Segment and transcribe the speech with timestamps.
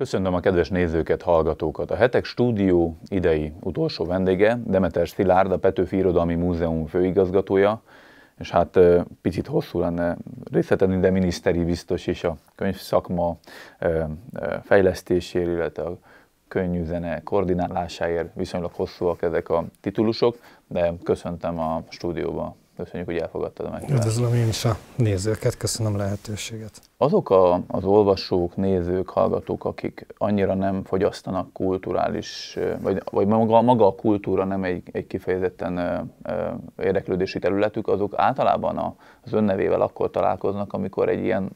[0.00, 1.90] Köszönöm a kedves nézőket, hallgatókat.
[1.90, 7.82] A Hetek stúdió idei utolsó vendége, Demeter Szilárd, a Petőfi Irodalmi Múzeum főigazgatója,
[8.38, 8.78] és hát
[9.22, 10.16] picit hosszú lenne
[10.52, 13.36] részletezni, de miniszteri biztos is a könyvszakma
[14.62, 15.98] fejlesztéséért, illetve a
[16.48, 16.84] könnyű
[17.24, 20.36] koordinálásáért viszonylag hosszúak ezek a titulusok,
[20.66, 23.98] de köszöntem a stúdióba Köszönjük, hogy elfogadtad a meghívást.
[23.98, 26.89] Üdvözlöm én is a nézőket, köszönöm a lehetőséget.
[27.02, 33.86] Azok a, az olvasók, nézők, hallgatók, akik annyira nem fogyasztanak kulturális, vagy, vagy maga, maga
[33.86, 36.00] a kultúra nem egy, egy kifejezetten
[36.78, 41.50] érdeklődési területük, azok általában a, az önnevével akkor találkoznak, amikor egy ilyen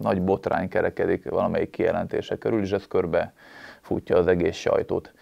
[0.00, 3.32] nagy botrány kerekedik valamelyik kijelentése körül, és ez körbe
[3.80, 5.12] futja az egész sajtót.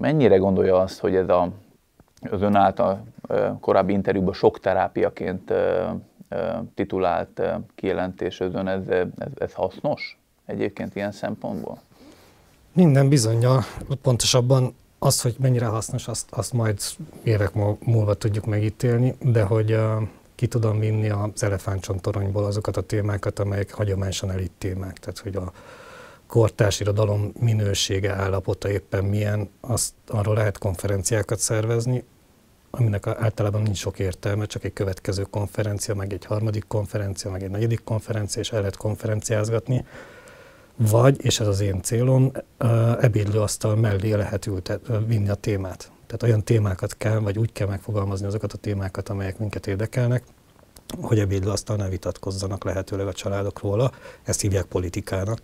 [0.00, 1.48] Mennyire gondolja azt, hogy ez a,
[2.30, 3.04] az ön által
[3.60, 5.52] korábbi interjúban sok terápiaként
[6.74, 7.42] titulált
[7.74, 9.06] kijelentés ön, ez, ez,
[9.38, 11.80] ez hasznos egyébként ilyen szempontból?
[12.72, 13.64] Minden bizonyal,
[14.02, 16.80] pontosabban az, hogy mennyire hasznos, azt, azt majd
[17.22, 20.02] évek múlva tudjuk megítélni, de hogy uh,
[20.34, 24.98] ki tudom vinni az elefántcsontoronyból azokat a témákat, amelyek hagyományosan elit témák.
[24.98, 25.52] Tehát, hogy a
[26.26, 32.04] kortárs irodalom minősége, állapota éppen milyen, azt arról lehet konferenciákat szervezni,
[32.70, 37.50] aminek általában nincs sok értelme, csak egy következő konferencia, meg egy harmadik konferencia, meg egy
[37.50, 39.84] negyedik konferencia, és el lehet konferenciázgatni.
[40.76, 42.32] Vagy, és ez az én célom,
[43.00, 45.90] ebédlőasztal mellé lehet ültet, vinni a témát.
[46.06, 50.22] Tehát olyan témákat kell, vagy úgy kell megfogalmazni azokat a témákat, amelyek minket érdekelnek,
[51.00, 53.92] hogy ebédlőasztal ne vitatkozzanak lehetőleg a családok róla.
[54.22, 55.40] Ezt hívják politikának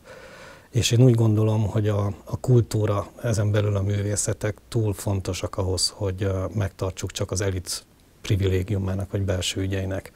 [0.73, 5.93] és én úgy gondolom, hogy a, a kultúra, ezen belül a művészetek túl fontosak ahhoz,
[5.97, 7.85] hogy megtartsuk csak az elit
[8.21, 10.13] privilégiumának vagy belső ügyeinek.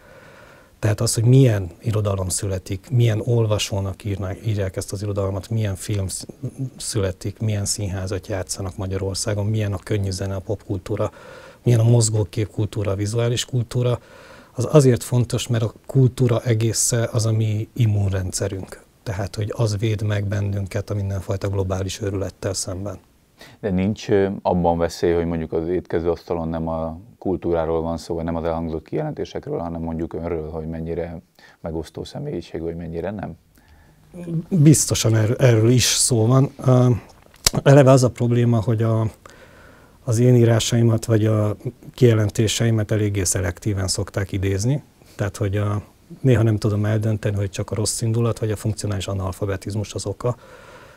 [0.79, 6.07] Tehát az, hogy milyen irodalom születik, milyen olvasónak írnak, írják ezt az irodalmat, milyen film
[6.77, 11.13] születik, milyen színházat játszanak Magyarországon, milyen a könnyű zene, a popkultúra,
[11.63, 14.01] milyen a mozgókép kultúra, a vizuális kultúra,
[14.53, 20.03] az azért fontos, mert a kultúra egésze az a mi immunrendszerünk tehát hogy az véd
[20.03, 22.99] meg bennünket a mindenfajta globális őrülettel szemben.
[23.61, 24.09] De nincs
[24.43, 28.45] abban veszély, hogy mondjuk az étkező asztalon nem a kultúráról van szó, vagy nem az
[28.45, 31.21] elhangzott kijelentésekről, hanem mondjuk önről, hogy mennyire
[31.61, 33.37] megosztó személyiség, vagy mennyire nem?
[34.49, 36.51] Biztosan erről, erről is szó van.
[37.63, 39.11] Eleve az a probléma, hogy a,
[40.05, 41.57] az én írásaimat, vagy a
[41.95, 44.83] kijelentéseimet eléggé szelektíven szokták idézni.
[45.17, 45.83] Tehát, hogy a,
[46.21, 50.37] néha nem tudom eldönteni, hogy csak a rossz indulat, vagy a funkcionális analfabetizmus az oka.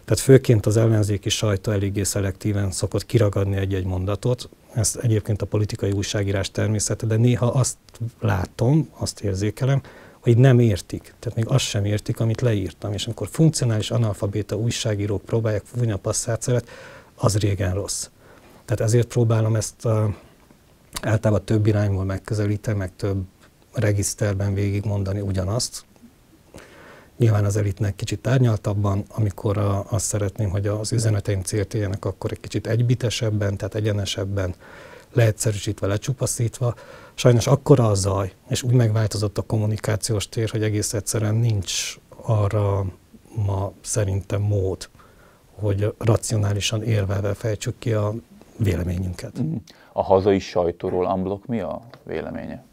[0.05, 4.49] Tehát főként az ellenzéki sajtó eléggé szelektíven szokott kiragadni egy-egy mondatot.
[4.73, 7.77] Ez egyébként a politikai újságírás természete, de néha azt
[8.19, 9.81] látom, azt érzékelem,
[10.19, 11.13] hogy nem értik.
[11.19, 12.93] Tehát még azt sem értik, amit leírtam.
[12.93, 16.69] És amikor funkcionális analfabéta újságírók próbálják fújni a passzátszeret,
[17.15, 18.09] az régen rossz.
[18.65, 20.13] Tehát ezért próbálom ezt uh,
[21.01, 23.23] általában több irányból megközelíteni, meg több
[23.73, 25.85] regiszterben végigmondani ugyanazt.
[27.17, 32.31] Nyilván az elitnek kicsit árnyaltabban, amikor a, azt szeretném, hogy az üzeneteim célt éljenek, akkor
[32.31, 34.55] egy kicsit egybitesebben, tehát egyenesebben,
[35.13, 36.75] leegyszerűsítve, lecsupaszítva.
[37.13, 42.85] Sajnos akkora a zaj, és úgy megváltozott a kommunikációs tér, hogy egész egyszerűen nincs arra
[43.45, 44.89] ma szerintem mód,
[45.53, 48.13] hogy racionálisan érvelve fejtsük ki a
[48.57, 49.41] véleményünket.
[49.93, 52.63] A hazai sajtóról Amblok mi a véleménye?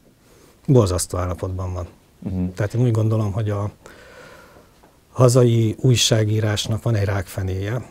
[0.67, 1.87] Borzasztó állapotban van.
[2.23, 2.53] Uh-huh.
[2.55, 3.71] Tehát én úgy gondolom, hogy a
[5.13, 7.91] hazai újságírásnak van egy rákfenéje.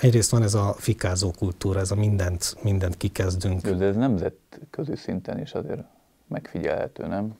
[0.00, 3.68] Egyrészt van ez a fikázó kultúra, ez a mindent, mindent kikezdünk.
[3.68, 5.80] De ez nemzetközi szinten is azért
[6.28, 7.36] megfigyelhető, nem?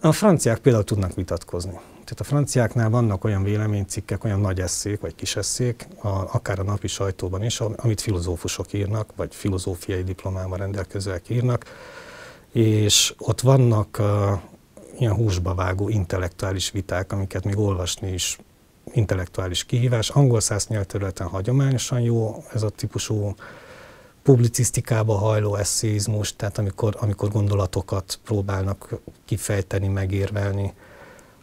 [0.00, 1.70] A franciák például tudnak vitatkozni.
[1.90, 6.62] Tehát a franciáknál vannak olyan véleménycikkek, olyan nagy eszék, vagy kis eszék, a, akár a
[6.62, 11.64] napi sajtóban is, amit filozófusok írnak, vagy filozófiai diplomával rendelkezőek írnak,
[12.56, 14.06] és ott vannak uh,
[14.98, 18.38] ilyen húsba vágó intellektuális viták, amiket még olvasni is
[18.92, 20.08] intellektuális kihívás.
[20.08, 23.34] Angol száz nyelvterületen hagyományosan jó ez a típusú
[24.22, 30.72] publicisztikába hajló eszéizmus, tehát amikor, amikor gondolatokat próbálnak kifejteni, megérvelni.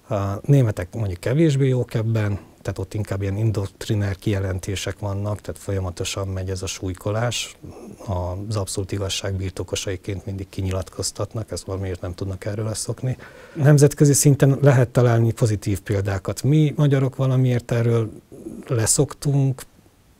[0.10, 6.28] A németek mondjuk kevésbé jók ebben, tehát ott inkább ilyen indoktriner kijelentések vannak, tehát folyamatosan
[6.28, 7.58] megy ez a súlykolás.
[8.48, 13.18] Az abszolút igazság birtokosaiként mindig kinyilatkoztatnak, ezt valamiért nem tudnak erről leszokni.
[13.54, 16.44] Nemzetközi szinten lehet találni pozitív példákat.
[16.44, 18.12] Mi magyarok valamiért erről
[18.68, 19.62] leszoktunk,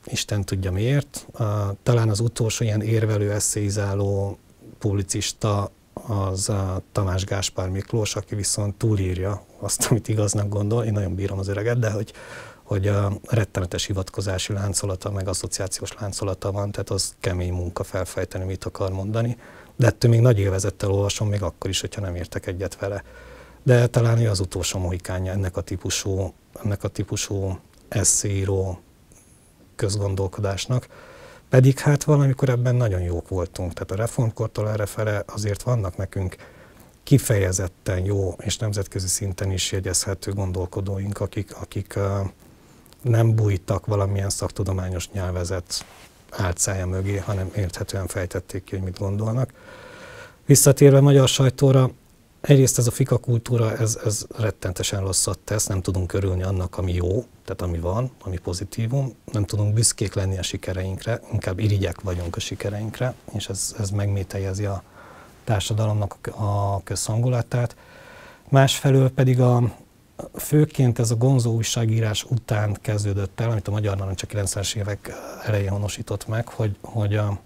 [0.06, 1.26] Isten tudja miért.
[1.82, 4.38] Talán az utolsó ilyen érvelő, eszéizáló
[4.78, 5.70] publicista
[6.06, 10.84] az a Tamás Gáspár Miklós, aki viszont túlírja azt, amit igaznak gondol.
[10.84, 12.12] Én nagyon bírom az öreget, de hogy
[12.64, 18.64] hogy a rettenetes hivatkozási láncolata, meg asszociációs láncolata van, tehát az kemény munka felfejteni, mit
[18.64, 19.36] akar mondani.
[19.76, 23.02] De ettől még nagy élvezettel olvasom, még akkor is, hogyha nem értek egyet vele.
[23.62, 26.32] De talán ő az utolsó mohikánja ennek a típusú,
[26.64, 27.58] ennek a típusú
[27.88, 28.80] eszíró
[29.76, 30.88] közgondolkodásnak.
[31.54, 33.72] Pedig hát valamikor ebben nagyon jók voltunk.
[33.72, 36.36] Tehát a reformkortól errefele azért vannak nekünk
[37.02, 41.98] kifejezetten jó és nemzetközi szinten is jegyezhető gondolkodóink, akik, akik
[43.02, 45.84] nem bújtak valamilyen szaktudományos nyelvezet
[46.30, 49.52] álcája mögé, hanem érthetően fejtették ki, hogy mit gondolnak.
[50.46, 51.90] Visszatérve magyar sajtóra,
[52.48, 56.92] egyrészt ez a fika kultúra, ez, ez rettentesen rosszat tesz, nem tudunk örülni annak, ami
[56.92, 62.36] jó, tehát ami van, ami pozitívum, nem tudunk büszkék lenni a sikereinkre, inkább irigyek vagyunk
[62.36, 64.82] a sikereinkre, és ez, ez megmételjezi a
[65.44, 67.76] társadalomnak a közhangulatát.
[68.48, 69.74] Másfelől pedig a,
[70.34, 75.12] főként ez a gonzó újságírás után kezdődött el, amit a Magyar Narancs a 90-es évek
[75.44, 77.38] elején honosított meg, hogy, hogy a,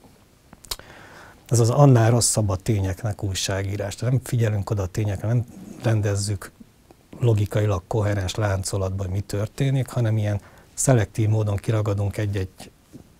[1.48, 3.96] ez az annál rosszabb a tényeknek újságírás.
[3.96, 5.46] Nem figyelünk oda a tényekre, nem
[5.82, 6.52] rendezzük
[7.20, 10.40] logikailag koherens láncolatban, hogy mi történik, hanem ilyen
[10.74, 12.70] szelektív módon kiragadunk egy-egy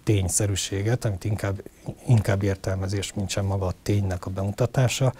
[0.04, 1.62] tényszerűséget, amit inkább,
[2.06, 5.12] inkább értelmezés, mint sem maga a ténynek a bemutatása,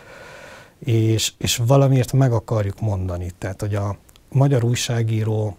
[0.79, 3.31] és, és valamiért meg akarjuk mondani.
[3.39, 3.97] Tehát, hogy a
[4.29, 5.57] magyar újságíró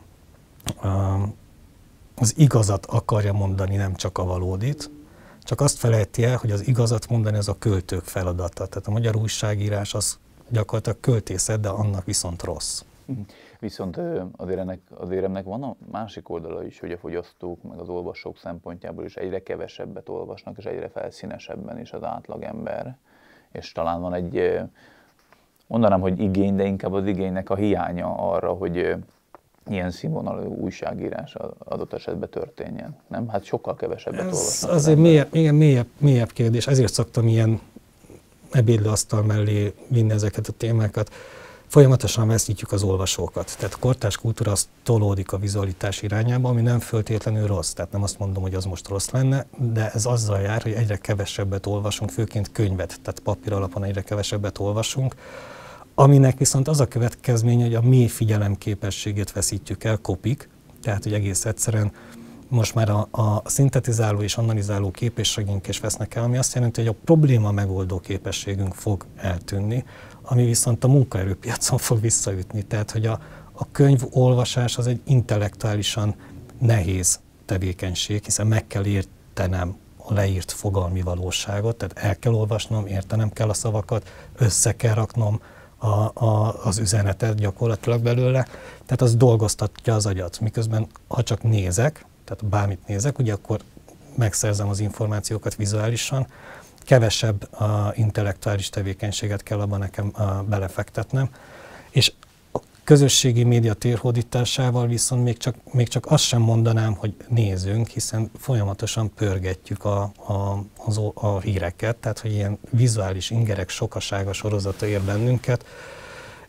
[2.16, 4.90] az igazat akarja mondani, nem csak a valódit,
[5.50, 8.68] csak azt felejti el, hogy az igazat mondani az a költők feladata.
[8.68, 10.20] Tehát a magyar újságírás az
[10.50, 12.84] gyakorlatilag költészet, de annak viszont rossz.
[13.60, 14.00] Viszont
[14.36, 18.38] azért ennek, azért ennek van a másik oldala is, hogy a fogyasztók, meg az olvasók
[18.38, 22.98] szempontjából is egyre kevesebbet olvasnak, és egyre felszínesebben is az átlagember.
[23.52, 24.60] És talán van egy,
[25.68, 28.96] mondanám, hogy igény, de inkább az igénynek a hiánya arra, hogy
[29.70, 32.98] ilyen színvonalú újságírás adott esetben történjen.
[33.08, 33.28] Nem?
[33.28, 34.72] Hát sokkal kevesebbet Ez olvasnak.
[34.72, 37.60] Azért mélyebb, igen, mélyebb, mélyebb kérdés, ezért szoktam ilyen
[38.52, 41.10] ebédlőasztal mellé vinni ezeket a témákat
[41.70, 43.56] folyamatosan veszítjük az olvasókat.
[43.58, 47.72] Tehát a kortás kultúra az tolódik a vizualitás irányába, ami nem föltétlenül rossz.
[47.72, 50.98] Tehát nem azt mondom, hogy az most rossz lenne, de ez azzal jár, hogy egyre
[50.98, 55.16] kevesebbet olvasunk, főként könyvet, tehát papír alapon egyre kevesebbet olvasunk,
[56.00, 60.50] aminek viszont az a következménye, hogy a mély figyelem képességét veszítjük el, kopik,
[60.82, 61.92] tehát hogy egész egyszerűen
[62.48, 66.90] most már a, a szintetizáló és analizáló képességünk is vesznek el, ami azt jelenti, hogy
[66.90, 69.84] a probléma megoldó képességünk fog eltűnni,
[70.22, 72.62] ami viszont a munkaerőpiacon fog visszaütni.
[72.62, 73.20] Tehát, hogy a,
[73.52, 76.16] a könyvolvasás az egy intellektuálisan
[76.60, 83.30] nehéz tevékenység, hiszen meg kell értenem a leírt fogalmi valóságot, tehát el kell olvasnom, értenem
[83.30, 85.40] kell a szavakat, össze kell raknom
[85.80, 88.44] a, a, az üzenetet gyakorlatilag belőle,
[88.86, 90.40] tehát az dolgoztatja az agyat.
[90.40, 93.60] Miközben, ha csak nézek, tehát bármit nézek, ugye akkor
[94.16, 96.28] megszerzem az információkat vizuálisan,
[96.80, 100.14] kevesebb a intellektuális tevékenységet kell abban nekem
[100.48, 101.30] belefektetnem.
[102.90, 109.14] Közösségi média térhódításával viszont még csak, még csak azt sem mondanám, hogy nézünk, hiszen folyamatosan
[109.14, 115.66] pörgetjük a, a, az, a híreket, tehát hogy ilyen vizuális ingerek sokasága sorozata ér bennünket,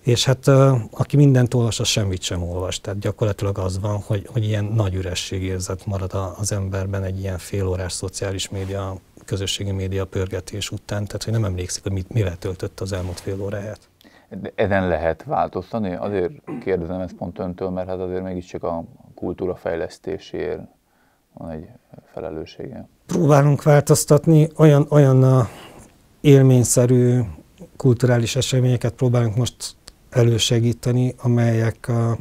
[0.00, 0.48] és hát
[0.90, 2.80] aki mindent olvas, az semmit sem olvas.
[2.80, 7.92] Tehát gyakorlatilag az van, hogy, hogy ilyen nagy ürességérzet marad az emberben egy ilyen félórás
[7.92, 12.92] szociális média közösségi média pörgetés után, tehát hogy nem emlékszik, hogy mit, mivel töltött az
[12.92, 13.89] elmúlt fél óráját.
[14.54, 15.94] Ezen lehet változtani?
[15.94, 18.84] Azért kérdezem ezt pont öntől, mert hát azért mégiscsak a
[19.14, 20.60] kultúra fejlesztéséért
[21.32, 21.68] van egy
[22.12, 22.88] felelőssége.
[23.06, 25.48] Próbálunk változtatni, olyan, olyan
[26.20, 27.20] élményszerű
[27.76, 29.76] kulturális eseményeket próbálunk most
[30.10, 32.16] elősegíteni, amelyek a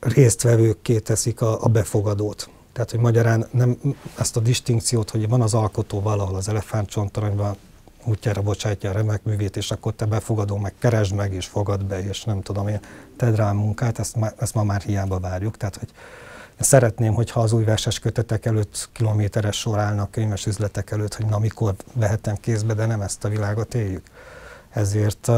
[0.00, 2.50] résztvevőkké teszik a, a befogadót.
[2.72, 3.76] Tehát, hogy magyarán nem
[4.18, 7.56] ezt a distinkciót, hogy van az alkotó valahol az elefántcsontoronyban,
[8.06, 12.04] útjára bocsátja a remek művét, és akkor te befogadó, meg keresd meg, és fogad be,
[12.08, 12.80] és nem tudom én,
[13.16, 15.56] tedd rá a munkát, ezt, ma, ezt ma már hiába várjuk.
[15.56, 15.88] Tehát, hogy
[16.60, 21.38] szeretném, hogyha az új verses kötetek előtt kilométeres sor állnak könyves üzletek előtt, hogy na
[21.38, 24.06] mikor vehetem kézbe, de nem ezt a világot éljük.
[24.70, 25.30] Ezért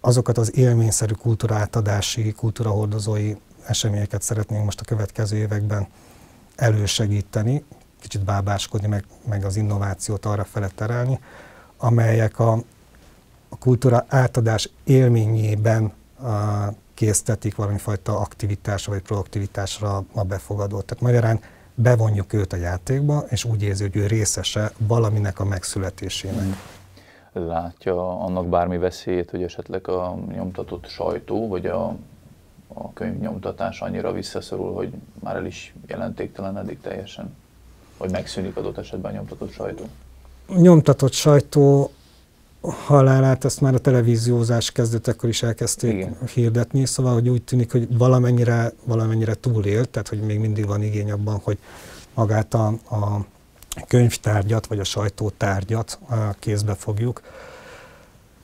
[0.00, 3.34] azokat az élményszerű kultúrátadási, kultúrahordozói
[3.66, 5.86] eseményeket szeretnénk most a következő években
[6.56, 7.64] elősegíteni,
[8.00, 11.18] kicsit bábáskodni, meg, meg az innovációt arra fele terelni,
[11.84, 12.52] amelyek a,
[13.48, 16.28] a kultúra átadás élményében a,
[16.94, 20.84] késztetik valamifajta aktivitásra vagy proaktivitásra a befogadót.
[20.84, 21.40] Tehát magyarán
[21.74, 26.56] bevonjuk őt a játékba, és úgy érzi, hogy ő részese valaminek a megszületésének.
[27.32, 31.96] Látja annak bármi veszélyét, hogy esetleg a nyomtatott sajtó, vagy a,
[32.68, 37.36] a könyvnyomtatás annyira visszaszorul, hogy már el is jelentéktelenedik teljesen?
[37.98, 39.84] Vagy megszűnik adott esetben a nyomtatott sajtó?
[40.48, 41.92] Nyomtatott sajtó
[42.60, 46.16] halálát ezt már a televíziózás kezdetekor is elkezdték Igen.
[46.34, 51.10] hirdetni, szóval hogy úgy tűnik, hogy valamennyire, valamennyire túlélt, tehát hogy még mindig van igény
[51.10, 51.58] abban, hogy
[52.14, 53.26] magát a, a
[53.88, 55.98] könyvtárgyat vagy a sajtótárgyat
[56.38, 57.22] kézbe fogjuk.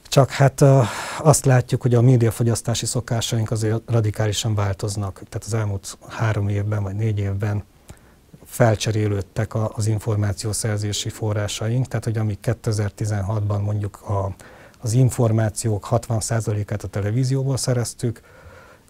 [0.08, 0.64] Csak hát
[1.18, 5.14] azt látjuk, hogy a médiafogyasztási szokásaink azért radikálisan változnak.
[5.14, 7.64] Tehát az elmúlt három évben vagy négy évben
[8.50, 14.34] felcserélődtek az információszerzési forrásaink, tehát hogy amíg 2016-ban mondjuk a,
[14.80, 18.20] az információk 60%-át a televízióból szereztük,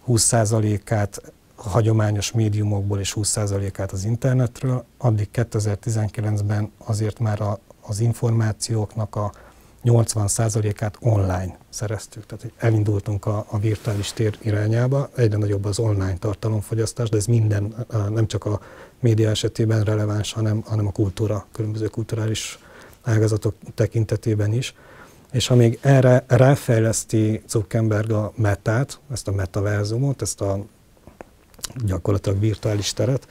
[0.07, 1.21] 20%-át
[1.55, 9.31] a hagyományos médiumokból és 20%-át az internetről, addig 2019-ben azért már a, az információknak a
[9.83, 12.25] 80%-át online szereztük.
[12.25, 17.85] Tehát elindultunk a, a virtuális tér irányába, egyre nagyobb az online tartalomfogyasztás, de ez minden,
[18.09, 18.61] nem csak a
[18.99, 22.59] média esetében releváns, hanem, hanem a kultúra, különböző kulturális
[23.01, 24.73] ágazatok tekintetében is.
[25.31, 30.65] És ha még erre ráfejleszti Zuckerberg a metát, ezt a metaverzumot, ezt a
[31.85, 33.27] gyakorlatilag virtuális teret,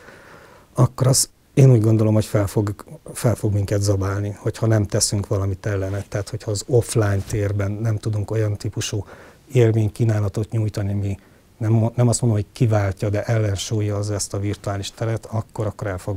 [0.74, 2.74] akkor az én úgy gondolom, hogy fel fog,
[3.12, 6.04] fel fog minket zabálni, hogyha nem teszünk valamit ellene.
[6.08, 9.04] Tehát, hogyha az offline térben nem tudunk olyan típusú
[9.52, 11.18] élménykínálatot nyújtani, mi
[11.60, 15.86] nem, nem azt mondom, hogy kiváltja, de ellensúlya az ezt a virtuális teret, akkor, akkor
[15.86, 16.16] el fog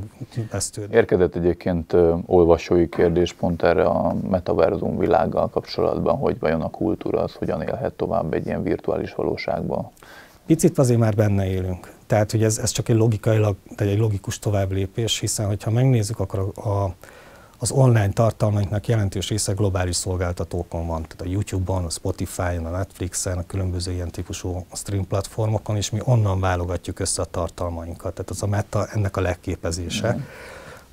[0.52, 0.96] vesztődni.
[0.96, 7.22] Érkezett egyébként ö, olvasói kérdés pont erre a metaverzum világgal kapcsolatban, hogy vajon a kultúra
[7.22, 9.92] az hogyan élhet tovább egy ilyen virtuális valóságban?
[10.46, 11.92] Picit azért már benne élünk.
[12.14, 16.52] Tehát, hogy ez, ez csak egy logikailag, vagy egy logikus továbblépés, hiszen hogyha megnézzük, akkor
[16.56, 16.96] a, a,
[17.60, 23.38] az online tartalmainknak jelentős része globális szolgáltatókon van, tehát a YouTube-on, a Spotify-on, a Netflixen,
[23.38, 28.14] a különböző ilyen típusú stream platformokon, és mi onnan válogatjuk össze a tartalmainkat.
[28.14, 30.14] Tehát az a meta ennek a legképezése.
[30.14, 30.20] Mm.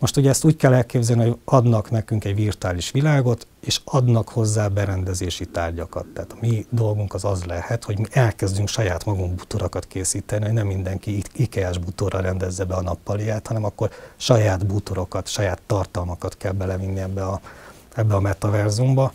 [0.00, 4.69] Most ugye ezt úgy kell elképzelni, hogy adnak nekünk egy virtuális világot, és adnak hozzá
[4.69, 6.07] berendezési tárgyakat.
[6.07, 10.52] Tehát a mi dolgunk az az lehet, hogy mi elkezdünk saját magunk buturakat készíteni, hogy
[10.52, 16.52] nem mindenki IKEA-s butorra rendezze be a nappaliát, hanem akkor saját butorokat, saját tartalmakat kell
[16.52, 17.40] belevinni ebbe a,
[17.95, 19.12] ebbe a metaverzumba.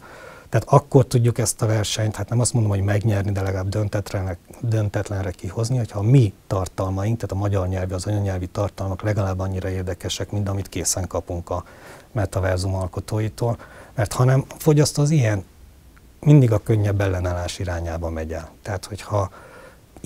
[0.56, 4.38] Tehát akkor tudjuk ezt a versenyt, hát nem azt mondom, hogy megnyerni, de legalább döntetlenre,
[4.62, 9.70] döntetlenre kihozni, hogyha a mi tartalmaink, tehát a magyar nyelvi, az anyanyelvi tartalmak legalább annyira
[9.70, 11.64] érdekesek, mint amit készen kapunk a
[12.12, 13.58] metaverzum alkotóitól,
[13.96, 15.46] mert hanem a fogyasztó az ilyen
[16.20, 18.50] mindig a könnyebb ellenállás irányába megy el.
[18.62, 19.30] Tehát, hogyha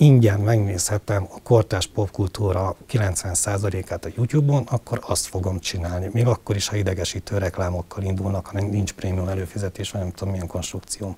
[0.00, 6.10] ingyen megnézhetem a kortás popkultúra 90%-át a YouTube-on, akkor azt fogom csinálni.
[6.12, 10.46] Még akkor is, ha idegesítő reklámokkal indulnak, ha nincs prémium előfizetés, vagy nem tudom milyen
[10.46, 11.16] konstrukcióm.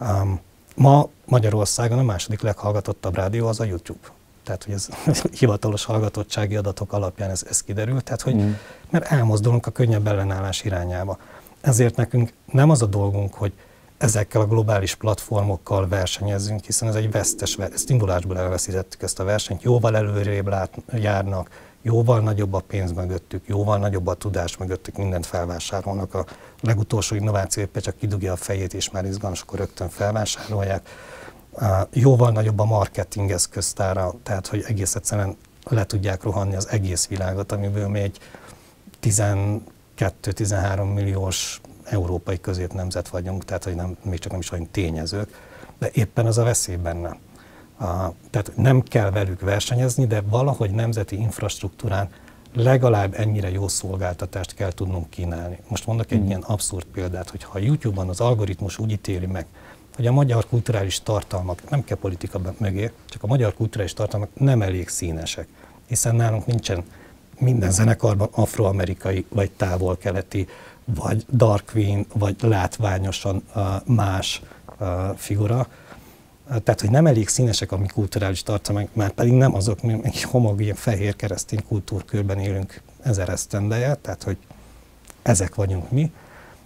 [0.00, 0.40] Um,
[0.76, 4.08] ma Magyarországon a második leghallgatottabb rádió az a YouTube.
[4.44, 4.88] Tehát, hogy ez
[5.40, 8.50] hivatalos hallgatottsági adatok alapján ez, ez kiderült, tehát, hogy, mm.
[8.90, 11.18] mert elmozdulunk a könnyebb ellenállás irányába.
[11.60, 13.52] Ezért nekünk nem az a dolgunk, hogy
[14.00, 19.62] ezekkel a globális platformokkal versenyezzünk, hiszen ez egy vesztes, ezt indulásból elveszítettük ezt a versenyt,
[19.62, 21.50] jóval előrébb lát, járnak,
[21.82, 26.14] jóval nagyobb a pénz mögöttük, jóval nagyobb a tudás mögöttük, mindent felvásárolnak.
[26.14, 26.26] A
[26.60, 30.88] legutolsó innováció éppen csak kidugja a fejét, és már izgalmas, akkor rögtön felvásárolják.
[31.92, 37.52] Jóval nagyobb a marketing eszköztára, tehát hogy egész egyszerűen le tudják rohanni az egész világot,
[37.52, 38.18] amiből mi egy
[39.02, 41.59] 12-13 milliós
[41.90, 42.40] európai
[42.72, 45.28] nemzet vagyunk, tehát hogy nem, még csak nem is vagyunk tényezők,
[45.78, 47.16] de éppen az a veszély benne.
[47.78, 52.08] A, tehát nem kell velük versenyezni, de valahogy nemzeti infrastruktúrán
[52.54, 55.58] legalább ennyire jó szolgáltatást kell tudnunk kínálni.
[55.68, 56.26] Most mondok egy mm.
[56.26, 59.46] ilyen abszurd példát, hogy ha a YouTube-on az algoritmus úgy ítéli meg,
[59.96, 64.62] hogy a magyar kulturális tartalmak, nem kell politika mögé, csak a magyar kulturális tartalmak nem
[64.62, 65.48] elég színesek,
[65.86, 66.84] hiszen nálunk nincsen
[67.38, 70.46] minden zenekarban afroamerikai vagy távol-keleti
[70.94, 74.42] vagy Dark Queen, vagy látványosan uh, más
[74.80, 75.68] uh, figura.
[76.46, 80.22] Tehát, hogy nem elég színesek a mi kulturális tartalmak, már pedig nem azok, mi egy
[80.22, 84.36] homogén fehér keresztény kultúrkörben élünk ezer esztendeje, tehát, hogy
[85.22, 86.12] ezek vagyunk mi,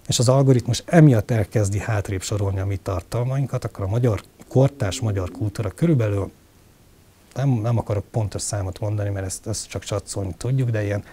[0.06, 5.30] és az algoritmus emiatt elkezdi hátrébb sorolni a mi tartalmainkat, akkor a magyar kortás magyar
[5.30, 6.30] kultúra körülbelül,
[7.34, 11.04] nem, nem akarok pontos számot mondani, mert ezt, ezt csak csatszolni tudjuk, de ilyen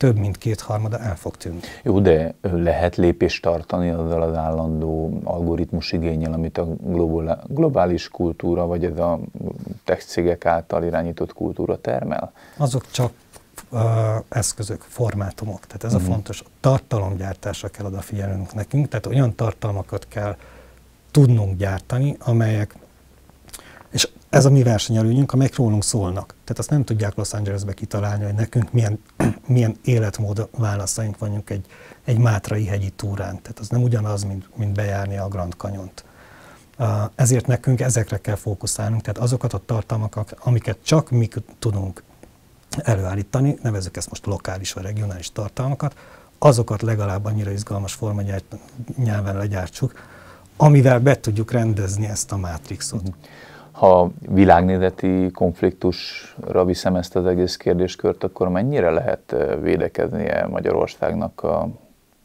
[0.00, 1.60] több mint kétharmada el fog tűnni.
[1.82, 6.66] Jó, de lehet lépést tartani azzal az állandó algoritmus igényel, amit a
[7.46, 9.20] globális kultúra, vagy ez a
[9.84, 12.32] tech cégek által irányított kultúra termel?
[12.56, 13.12] Azok csak
[13.70, 13.80] uh,
[14.28, 15.66] eszközök, formátumok.
[15.66, 16.00] Tehát ez uh-huh.
[16.00, 16.12] a mhm.
[16.12, 16.40] fontos.
[16.40, 20.36] A tartalomgyártásra kell odafigyelnünk nekünk, tehát olyan tartalmakat kell
[21.10, 22.74] tudnunk gyártani, amelyek
[23.90, 26.26] és ez a mi versenyelőnyünk, amelyek rólunk szólnak.
[26.26, 28.98] Tehát azt nem tudják Los Angelesbe kitalálni, hogy nekünk milyen,
[29.46, 31.66] milyen életmód válaszaink vannak egy,
[32.04, 33.42] egy Mátrai hegyi túrán.
[33.42, 36.04] Tehát az nem ugyanaz, mint, mint bejárni a Grand Canyon-t.
[37.14, 42.02] Ezért nekünk ezekre kell fókuszálnunk, tehát azokat a tartalmakat, amiket csak mi tudunk
[42.78, 45.94] előállítani, nevezük ezt most lokális vagy regionális tartalmakat,
[46.38, 48.22] azokat legalább annyira izgalmas forma
[48.96, 49.92] nyelven legyártsuk,
[50.56, 53.02] amivel be tudjuk rendezni ezt a mátrixot.
[53.02, 53.12] Mhm.
[53.80, 61.68] Ha világnézeti konfliktusra viszem ezt az egész kérdéskört, akkor mennyire lehet védekeznie Magyarországnak, a,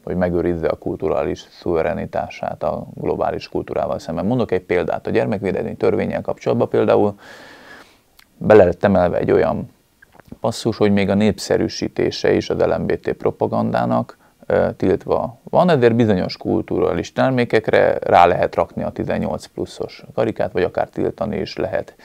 [0.03, 4.25] hogy megőrizze a kulturális szuverenitását a globális kultúrával szemben?
[4.25, 5.07] Mondok egy példát.
[5.07, 7.19] A gyermekvédelmi törvényel kapcsolatban például
[8.37, 9.69] bele lett emelve egy olyan
[10.39, 14.17] passzus, hogy még a népszerűsítése is az LMBT propagandának
[14.77, 20.89] tiltva van, ezért bizonyos kulturális termékekre rá lehet rakni a 18 pluszos karikát, vagy akár
[20.89, 21.95] tiltani is lehet.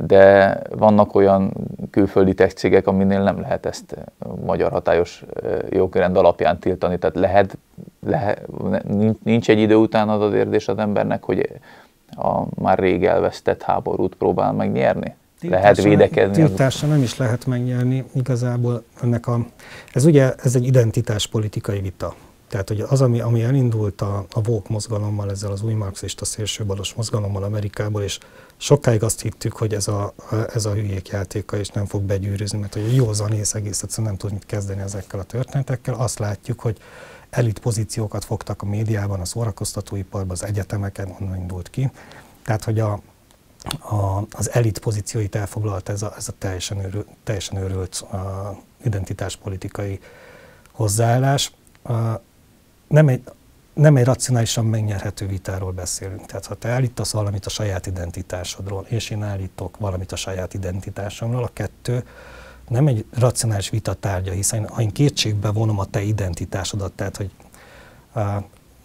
[0.00, 1.52] De vannak olyan
[1.90, 3.96] külföldi tech cégek, aminél nem lehet ezt
[4.44, 5.24] magyar hatályos
[5.70, 7.58] jogrend alapján tiltani, tehát lehet,
[8.06, 8.46] lehet,
[9.22, 11.50] nincs egy idő után az az érzés az embernek, hogy
[12.10, 15.14] a már rég elvesztett háborút próbál megnyerni?
[15.40, 16.34] Lehet védekezni.
[16.34, 19.46] Tiltásra nem is lehet megnyerni igazából ennek a...
[19.92, 22.14] Ez ugye ez egy identitáspolitikai vita.
[22.48, 26.94] Tehát hogy az, ami, ami elindult a, a Vogue mozgalommal, ezzel az új marxista szélsőbalos
[26.94, 28.18] mozgalommal Amerikából, és
[28.56, 30.14] sokáig azt hittük, hogy ez a,
[30.54, 34.16] ez a hülyék játéka, és nem fog begyűrűzni, mert hogy jó zanész egész egyszerűen nem
[34.16, 35.94] tud mit kezdeni ezekkel a történetekkel.
[35.94, 36.76] Azt látjuk, hogy
[37.30, 41.90] elit pozíciókat fogtak a médiában, a szórakoztatóiparban, az egyetemeken, onnan indult ki.
[42.44, 43.00] Tehát, hogy a,
[43.78, 50.00] a, az elit pozícióit elfoglalt ez a, ez a teljesen, őrült, teljesen őrült a identitáspolitikai
[50.72, 51.52] hozzáállás.
[51.82, 51.94] A,
[52.86, 53.22] nem egy,
[53.74, 56.26] nem egy racionálisan megnyerhető vitáról beszélünk.
[56.26, 61.42] Tehát ha te állítasz valamit a saját identitásodról, és én állítok valamit a saját identitásomról,
[61.42, 62.04] a kettő
[62.68, 67.30] nem egy racionális vita tárgya, hiszen ha én kétségbe vonom a te identitásodat, tehát hogy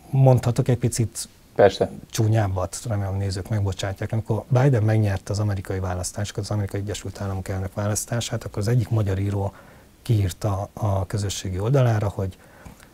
[0.09, 1.29] mondhatok egy picit
[1.61, 1.89] Persze.
[2.09, 4.11] csúnyábbat, remélem nézők megbocsátják.
[4.11, 8.89] Amikor Biden megnyerte az amerikai választásokat, az amerikai Egyesült Államok elnök választását, akkor az egyik
[8.89, 9.53] magyar író
[10.01, 12.37] kiírta a közösségi oldalára, hogy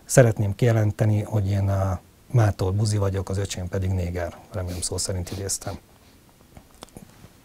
[0.05, 1.99] szeretném kijelenteni, hogy én a
[2.31, 4.37] mától buzi vagyok, az öcsém pedig néger.
[4.51, 5.77] Remélem szó szerint idéztem.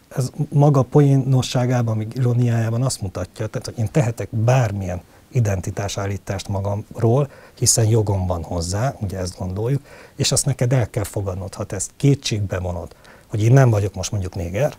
[0.07, 5.01] Ez maga poénosságában, még ironiájában azt mutatja, tehát, hogy én tehetek bármilyen
[5.33, 9.81] identitásállítást magamról, hiszen jogom van hozzá, ugye ezt gondoljuk,
[10.15, 12.95] és azt neked el kell fogadnod, ha te ezt kétségbe vonod,
[13.27, 14.75] hogy én nem vagyok most mondjuk néger,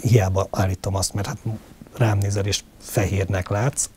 [0.00, 1.38] hiába állítom azt, mert hát
[1.96, 3.88] rám nézel és fehérnek látsz,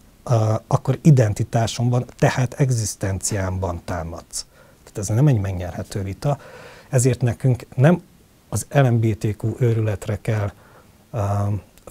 [0.67, 4.45] akkor identitásomban, tehát egzisztenciámban támadsz.
[4.83, 6.37] Tehát ez nem egy megnyerhető vita,
[6.89, 8.01] ezért nekünk nem
[8.49, 10.51] az LMBTQ őrületre kell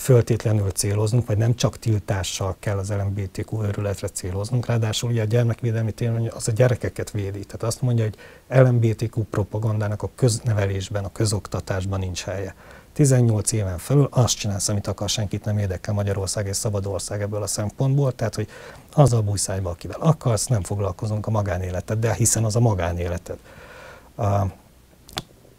[0.03, 5.93] föltétlenül céloznunk, vagy nem csak tiltással kell az LMBTQ őrületre céloznunk, ráadásul ugye a gyermekvédelmi
[5.93, 7.45] törvény az a gyerekeket védi.
[7.45, 8.17] Tehát azt mondja, hogy
[8.49, 12.55] LMBTQ propagandának a köznevelésben, a közoktatásban nincs helye.
[12.93, 17.43] 18 éven felül azt csinálsz, amit akar, senkit nem érdekel Magyarország és szabad ország ebből
[17.43, 18.49] a szempontból, tehát hogy
[18.93, 23.39] az a bújszájba, akivel akarsz, nem foglalkozunk a magánéleted, de hiszen az a magánéleted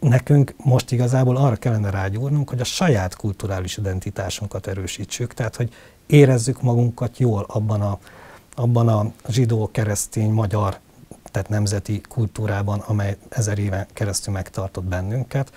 [0.03, 5.73] nekünk most igazából arra kellene rágyúrnunk, hogy a saját kulturális identitásunkat erősítsük, tehát hogy
[6.05, 7.99] érezzük magunkat jól abban a,
[8.55, 10.79] abban a zsidó, keresztény, magyar,
[11.31, 15.51] tehát nemzeti kultúrában, amely ezer éve keresztül megtartott bennünket.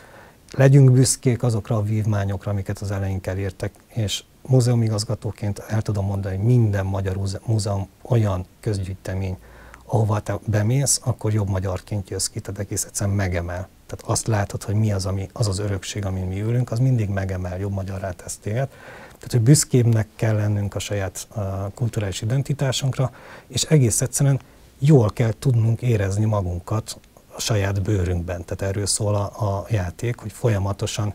[0.52, 6.44] Legyünk büszkék azokra a vívmányokra, amiket az eleink elértek, és múzeumigazgatóként el tudom mondani, hogy
[6.44, 9.36] minden magyar múzeum olyan közgyűjtemény,
[9.84, 13.68] ahova te bemész, akkor jobb magyarként jössz ki, tehát egész egyszerűen megemel.
[13.86, 17.08] Tehát azt látod, hogy mi az, ami, az az örökség, amin mi ülünk, az mindig
[17.08, 18.68] megemel, jobb magyarrá tesz téged.
[19.06, 23.12] Tehát, hogy büszkébbnek kell lennünk a saját a kulturális identitásunkra,
[23.46, 24.40] és egész egyszerűen
[24.78, 27.00] jól kell tudnunk érezni magunkat
[27.34, 28.44] a saját bőrünkben.
[28.44, 31.14] Tehát erről szól a, a játék, hogy folyamatosan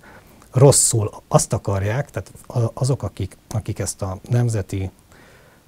[0.51, 2.31] rosszul azt akarják, tehát
[2.73, 4.91] azok, akik, akik ezt a nemzeti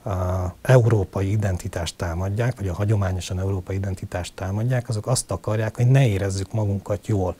[0.06, 6.08] a európai identitást támadják, vagy a hagyományosan európai identitást támadják, azok azt akarják, hogy ne
[6.08, 7.36] érezzük magunkat jól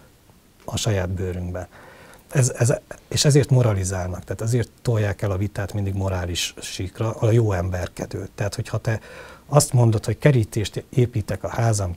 [0.66, 1.68] a saját bőrünkben.
[2.32, 2.74] Ez, ez,
[3.08, 8.32] és ezért moralizálnak, tehát ezért tolják el a vitát mindig morális síkra, a jó emberkedőt.
[8.36, 9.00] Tehát, hogyha te
[9.46, 11.96] azt mondod, hogy kerítést építek a házam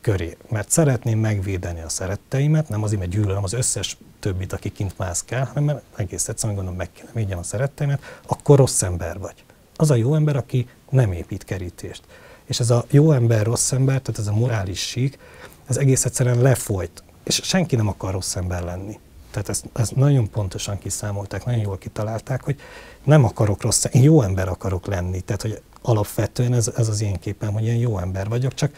[0.00, 4.98] köré, mert szeretném megvédeni a szeretteimet, nem azért, mert gyűlölöm az összes többit, aki kint
[4.98, 9.43] mászkál, hanem mert egész egyszerűen gondolom, meg kéne védjem a szeretteimet, akkor rossz ember vagy
[9.76, 12.02] az a jó ember, aki nem épít kerítést.
[12.44, 15.18] És ez a jó ember, rossz ember, tehát ez a morális sík,
[15.66, 17.02] ez egész egyszerűen lefolyt.
[17.24, 18.98] És senki nem akar rossz ember lenni.
[19.30, 22.60] Tehát ezt, ezt nagyon pontosan kiszámolták, nagyon jól kitalálták, hogy
[23.04, 25.20] nem akarok rossz, én jó ember akarok lenni.
[25.20, 28.72] Tehát, hogy alapvetően ez, ez az én képem, hogy én jó ember vagyok, csak,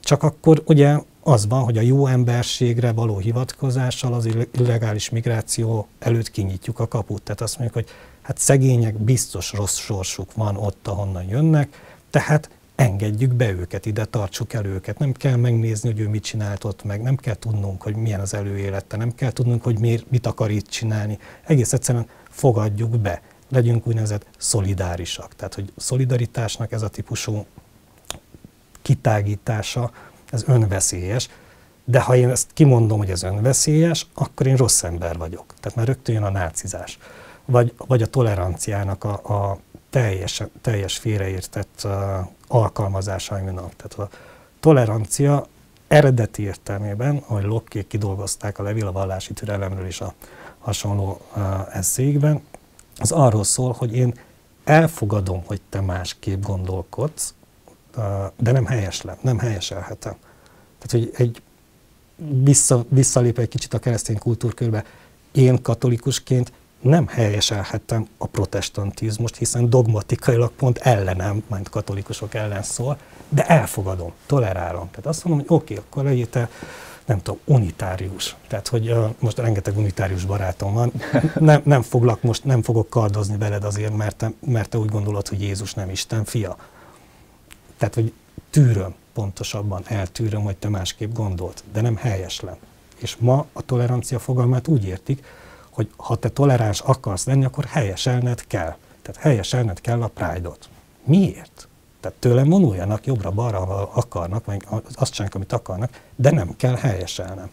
[0.00, 6.30] csak akkor ugye az van, hogy a jó emberségre való hivatkozással az illegális migráció előtt
[6.30, 7.22] kinyitjuk a kaput.
[7.22, 13.32] Tehát azt mondjuk, hogy hát szegények biztos rossz sorsuk van ott, ahonnan jönnek, tehát engedjük
[13.32, 14.98] be őket ide, tartsuk el őket.
[14.98, 18.34] Nem kell megnézni, hogy ő mit csinált ott meg, nem kell tudnunk, hogy milyen az
[18.34, 21.18] előélete, nem kell tudnunk, hogy miért, mit akar itt csinálni.
[21.44, 25.36] Egész egyszerűen fogadjuk be, legyünk úgynevezett szolidárisak.
[25.36, 27.46] Tehát, hogy szolidaritásnak ez a típusú
[28.82, 29.90] kitágítása,
[30.32, 31.28] ez önveszélyes,
[31.84, 35.54] de ha én ezt kimondom, hogy ez önveszélyes, akkor én rossz ember vagyok.
[35.60, 36.98] Tehát már rögtön jön a nácizás.
[37.44, 39.58] Vagy, vagy a toleranciának a, a
[39.90, 41.92] teljes, teljes félreértett uh,
[42.48, 43.76] alkalmazásainak.
[43.76, 44.16] Tehát a
[44.60, 45.46] tolerancia
[45.88, 50.14] eredeti értelmében, ahogy Locke kidolgozták a levél a vallási türelemről és a
[50.58, 52.42] hasonló uh, eszékben,
[52.98, 54.14] az arról szól, hogy én
[54.64, 57.34] elfogadom, hogy te másképp gondolkodsz,
[58.36, 60.16] de nem helyeslem, nem helyeselhetem.
[60.78, 61.42] Tehát, hogy egy
[62.42, 64.84] vissza, visszalép egy kicsit a keresztény kultúrkörbe,
[65.32, 73.46] én katolikusként nem helyeselhettem a protestantizmust, hiszen dogmatikailag pont ellenem, majd katolikusok ellen szól, de
[73.46, 74.90] elfogadom, tolerálom.
[74.90, 76.48] Tehát azt mondom, hogy oké, okay, akkor legyél te,
[77.04, 78.36] nem tudom, unitárius.
[78.48, 80.92] Tehát, hogy uh, most rengeteg unitárius barátom van,
[81.38, 85.28] nem, nem foglak most, nem fogok kardozni veled azért, mert te, mert te úgy gondolod,
[85.28, 86.56] hogy Jézus nem Isten fia.
[87.82, 88.12] Tehát, hogy
[88.50, 92.56] tűröm, pontosabban eltűröm, hogy te másképp gondolt, de nem helyeslem.
[92.98, 95.24] És ma a tolerancia fogalmát úgy értik,
[95.70, 98.76] hogy ha te toleráns akarsz lenni, akkor helyeselned kell.
[99.02, 100.68] Tehát helyeselned kell a Pride-ot.
[101.04, 101.68] Miért?
[102.00, 107.50] Tehát tőlem vonuljanak jobbra-balra, ha akarnak, vagy azt csinálják, amit akarnak, de nem kell helyeselnem.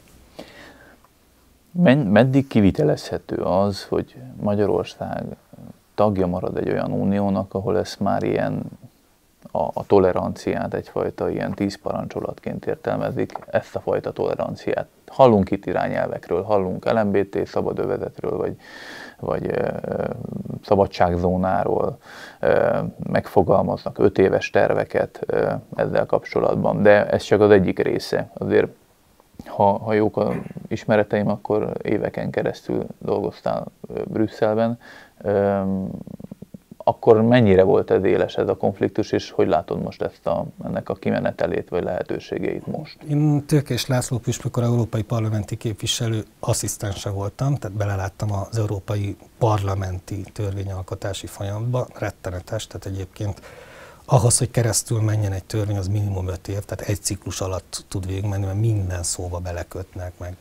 [2.11, 5.23] Meddig kivitelezhető az, hogy Magyarország
[5.95, 8.63] tagja marad egy olyan uniónak, ahol ezt már ilyen
[9.51, 14.87] a, a toleranciát egyfajta ilyen tíz parancsolatként értelmezik, ezt a fajta toleranciát.
[15.07, 18.55] Hallunk itt irányelvekről, hallunk LMBT szabadövezetről, vagy,
[19.19, 19.79] vagy e,
[20.63, 21.97] szabadságzónáról,
[22.39, 28.31] e, megfogalmaznak öt éves terveket e, ezzel kapcsolatban, de ez csak az egyik része.
[28.33, 28.67] Azért
[29.45, 30.31] ha, ha jók a
[30.67, 33.65] ismereteim, akkor éveken keresztül dolgoztál
[34.05, 34.79] Brüsszelben
[36.89, 40.89] akkor mennyire volt ez éles ez a konfliktus, és hogy látod most ezt a, ennek
[40.89, 42.97] a kimenetelét vagy lehetőségeit most?
[43.09, 51.27] Én Tőkés László Püspökor európai parlamenti képviselő asszisztense voltam, tehát beleláttam az európai parlamenti törvényalkotási
[51.27, 53.41] folyamatba, rettenetes, tehát egyébként
[54.05, 58.07] ahhoz, hogy keresztül menjen egy törvény, az minimum öt év, tehát egy ciklus alatt tud
[58.07, 60.35] végigmenni, mert minden szóba belekötnek, meg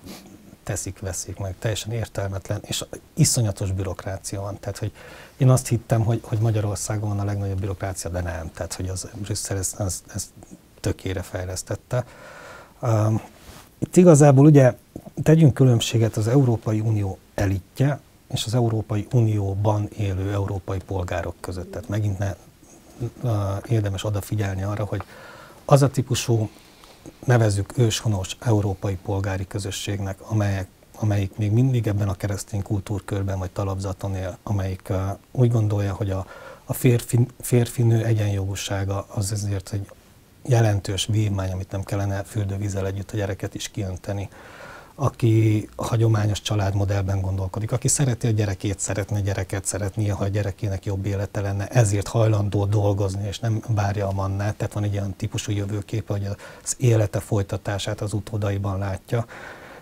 [0.68, 4.58] teszik, veszik meg, teljesen értelmetlen, és iszonyatos bürokrácia van.
[4.60, 4.92] Tehát, hogy
[5.36, 8.50] én azt hittem, hogy, hogy Magyarországon van a legnagyobb bürokrácia, de nem.
[8.54, 10.28] Tehát, hogy az Brüsszel ezt, ezt, ezt
[10.80, 12.04] tökére fejlesztette.
[12.82, 13.20] Um,
[13.78, 14.74] itt igazából ugye
[15.22, 18.00] tegyünk különbséget az Európai Unió elitje
[18.32, 21.70] és az Európai Unióban élő európai polgárok között.
[21.70, 22.34] Tehát megint ne,
[23.22, 23.30] uh,
[23.68, 25.02] érdemes odafigyelni arra, hogy
[25.64, 26.50] az a típusú
[27.24, 30.68] nevezzük őshonos európai polgári közösségnek, amelyek,
[30.98, 34.96] amelyik még mindig ebben a keresztény kultúrkörben vagy talapzaton él, amelyik uh,
[35.32, 36.26] úgy gondolja, hogy a,
[36.64, 39.90] a férfi, férfinő egyenjogúsága az ezért egy
[40.42, 44.28] jelentős vívmány, amit nem kellene fürdővízzel együtt a gyereket is kiönteni
[45.00, 51.06] aki hagyományos családmodellben gondolkodik, aki szereti a gyerekét, szeretne gyereket szeretni, ha a gyerekének jobb
[51.06, 55.52] élete lenne, ezért hajlandó dolgozni, és nem várja a mannát, tehát van egy olyan típusú
[55.52, 56.28] jövőkép, hogy
[56.62, 59.26] az élete folytatását az utódaiban látja,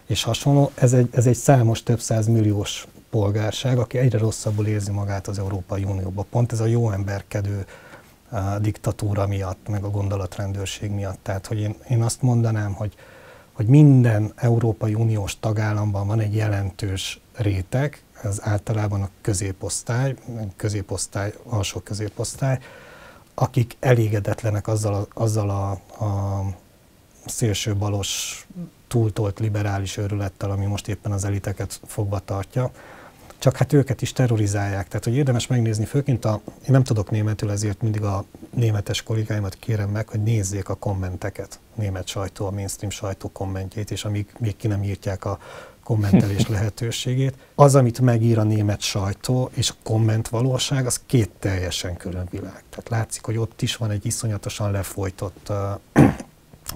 [0.07, 0.71] és hasonló.
[0.75, 5.39] Ez egy, ez egy számos több száz milliós polgárság, aki egyre rosszabbul érzi magát az
[5.39, 6.27] Európai Unióban.
[6.31, 7.67] Pont ez a jó emberkedő
[8.31, 11.19] a diktatúra miatt, meg a gondolatrendőrség miatt.
[11.23, 12.95] Tehát, hogy én, én azt mondanám, hogy
[13.57, 20.15] hogy minden Európai Uniós tagállamban van egy jelentős réteg, ez általában a középosztály,
[20.57, 22.59] középosztály, alsó középosztály,
[23.35, 25.71] akik elégedetlenek azzal a, azzal a,
[26.05, 26.43] a
[27.27, 28.47] szélső balos,
[28.89, 32.71] túltolt liberális őrülettel, ami most éppen az eliteket fogva tartja
[33.47, 34.89] csak hát őket is terrorizálják.
[34.89, 39.55] Tehát, hogy érdemes megnézni, főként a, én nem tudok németül, ezért mindig a németes kollégáimat
[39.55, 44.57] kérem meg, hogy nézzék a kommenteket, német sajtó, a mainstream sajtó kommentjét, és amíg még
[44.57, 45.39] ki nem írtják a
[45.85, 47.35] kommentelés lehetőségét.
[47.55, 52.63] Az, amit megír a német sajtó, és a komment valóság, az két teljesen külön világ.
[52.71, 56.13] Tehát látszik, hogy ott is van egy iszonyatosan lefolytott uh,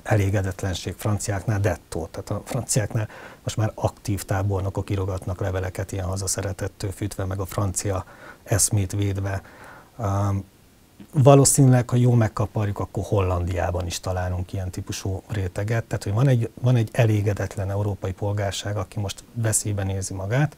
[0.02, 2.08] elégedetlenség franciáknál dettó.
[2.10, 3.08] Tehát a franciáknál
[3.42, 8.04] most már aktív tábornokok írogatnak leveleket ilyen hazaszeretettől fűtve, meg a francia
[8.42, 9.42] eszmét védve.
[9.98, 10.44] Um,
[11.12, 15.84] valószínűleg, ha jól megkaparjuk, akkor Hollandiában is találunk ilyen típusú réteget.
[15.84, 20.56] Tehát, hogy van egy, van egy elégedetlen európai polgárság, aki most veszélyben nézi magát.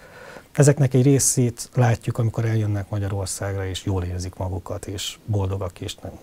[0.52, 6.18] Ezeknek egy részét látjuk, amikor eljönnek Magyarországra, és jól érzik magukat, és boldogak, és nem.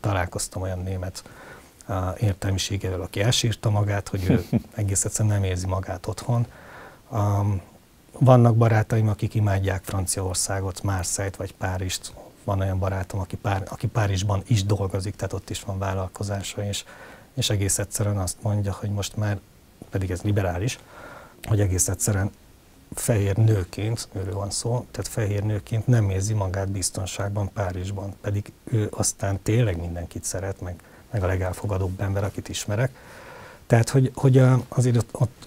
[0.00, 1.22] Találkoztam olyan német
[2.18, 6.46] értelmiségével, aki elsírta magát, hogy ő egész egyszerűen nem érzi magát otthon.
[7.10, 7.60] Um,
[8.18, 12.12] vannak barátaim, akik imádják Franciaországot, Márszejt vagy Párizst.
[12.44, 16.84] Van olyan barátom, aki, Pár, aki Párizsban is dolgozik, tehát ott is van vállalkozása, és,
[17.34, 19.38] és egész egyszerűen azt mondja, hogy most már,
[19.90, 20.78] pedig ez liberális,
[21.42, 22.30] hogy egész egyszerűen
[22.94, 28.88] fehér nőként, őről van szó, tehát fehér nőként nem érzi magát biztonságban Párizsban, pedig ő
[28.90, 32.96] aztán tényleg mindenkit szeret, meg meg a legelfogadóbb ember, akit ismerek.
[33.66, 35.46] Tehát, hogy, hogy azért ott, ott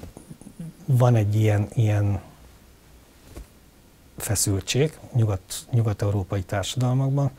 [0.86, 2.22] van egy ilyen, ilyen
[4.18, 7.32] feszültség nyugat, nyugat-európai társadalmakban,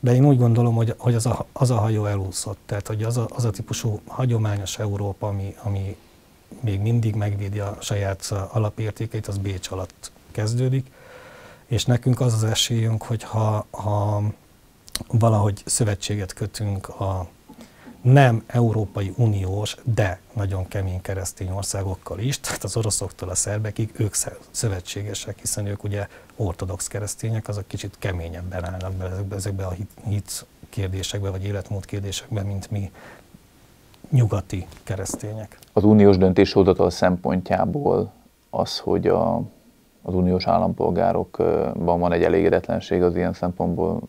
[0.00, 2.58] de én úgy gondolom, hogy, hogy az, a, az a hajó elúszott.
[2.66, 5.96] Tehát, hogy az a, az a típusú hagyományos Európa, ami, ami
[6.60, 10.90] még mindig megvédi a saját alapértékeit, az Bécs alatt kezdődik,
[11.66, 14.22] és nekünk az az esélyünk, hogy ha, ha
[15.08, 17.28] valahogy szövetséget kötünk a
[18.02, 24.14] nem Európai Uniós, de nagyon kemény keresztény országokkal is, tehát az oroszoktól a szerbekig, ők
[24.50, 26.06] szövetségesek, hiszen ők ugye
[26.36, 32.42] ortodox keresztények, azok kicsit keményebben állnak be ezekbe, a hit, hit kérdésekbe, vagy életmód kérdésekbe,
[32.42, 32.90] mint mi
[34.10, 35.58] nyugati keresztények.
[35.72, 38.12] Az uniós döntéshozatal szempontjából
[38.50, 39.36] az, hogy a,
[40.02, 44.00] az uniós állampolgárokban van egy elégedetlenség, az ilyen szempontból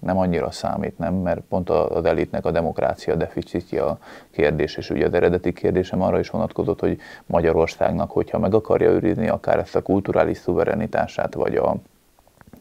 [0.00, 1.14] nem annyira számít, nem?
[1.14, 3.98] Mert pont az elitnek a demokrácia deficitja a
[4.30, 9.28] kérdés, és ugye az eredeti kérdésem arra is vonatkozott, hogy Magyarországnak, hogyha meg akarja őrizni
[9.28, 11.76] akár ezt a kulturális szuverenitását, vagy a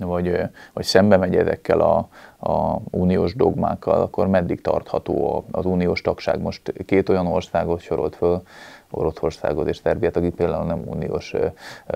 [0.05, 0.41] vagy,
[0.73, 2.07] vagy szembe megy ezekkel a,
[2.51, 6.41] a uniós dogmákkal, akkor meddig tartható az uniós tagság?
[6.41, 8.41] Most két olyan országot sorolt föl,
[8.91, 11.33] Oroszországot és Szerbiát, akik például nem uniós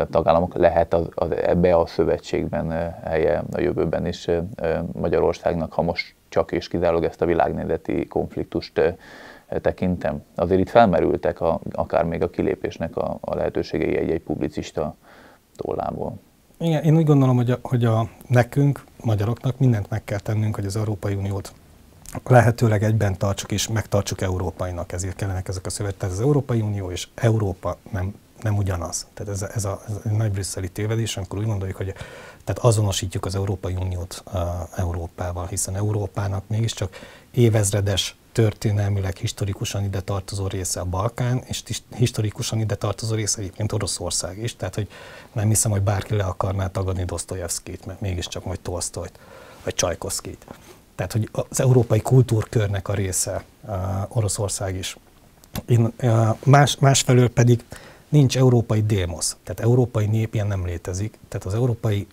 [0.09, 4.29] tagállamok, lehet az, az ebbe a szövetségben helye a jövőben is
[4.91, 8.95] Magyarországnak, ha most csak és kizárólag ezt a világnézeti konfliktust
[9.61, 10.23] tekintem.
[10.35, 14.95] Azért itt felmerültek a, akár még a kilépésnek a, a lehetőségei egy-egy publicista
[15.55, 16.13] tollából.
[16.57, 20.65] Igen, én úgy gondolom, hogy, a, hogy a, nekünk, magyaroknak mindent meg kell tennünk, hogy
[20.65, 21.53] az Európai Uniót
[22.23, 25.95] lehetőleg egyben tartsuk és megtartsuk európainak, ezért kellenek ezek a szövet.
[25.95, 29.07] Tehát az Európai Unió és Európa nem, nem ugyanaz.
[29.13, 31.93] Tehát ez ez, a, ez a nagy brüsszeli tévedés, amikor úgy gondoljuk, hogy
[32.43, 34.41] tehát azonosítjuk az Európai Uniót uh,
[34.75, 36.95] Európával, hiszen Európának mégiscsak
[37.31, 41.63] évezredes történelmileg historikusan ide tartozó része a Balkán, és
[41.95, 44.55] historikusan ide tartozó része egyébként Oroszország is.
[44.55, 44.87] Tehát, hogy
[45.33, 49.19] nem hiszem, hogy bárki le akarná tagadni Dostoyevskit, mert mégiscsak majd Tolstoyt,
[49.63, 50.45] vagy Csajkoszkit.
[50.95, 53.75] Tehát, hogy az európai kultúrkörnek a része uh,
[54.07, 54.97] Oroszország is.
[55.65, 57.63] Én, uh, más, másfelől pedig
[58.09, 61.19] nincs európai démosz, tehát európai nép ilyen nem létezik.
[61.27, 62.07] Tehát az európai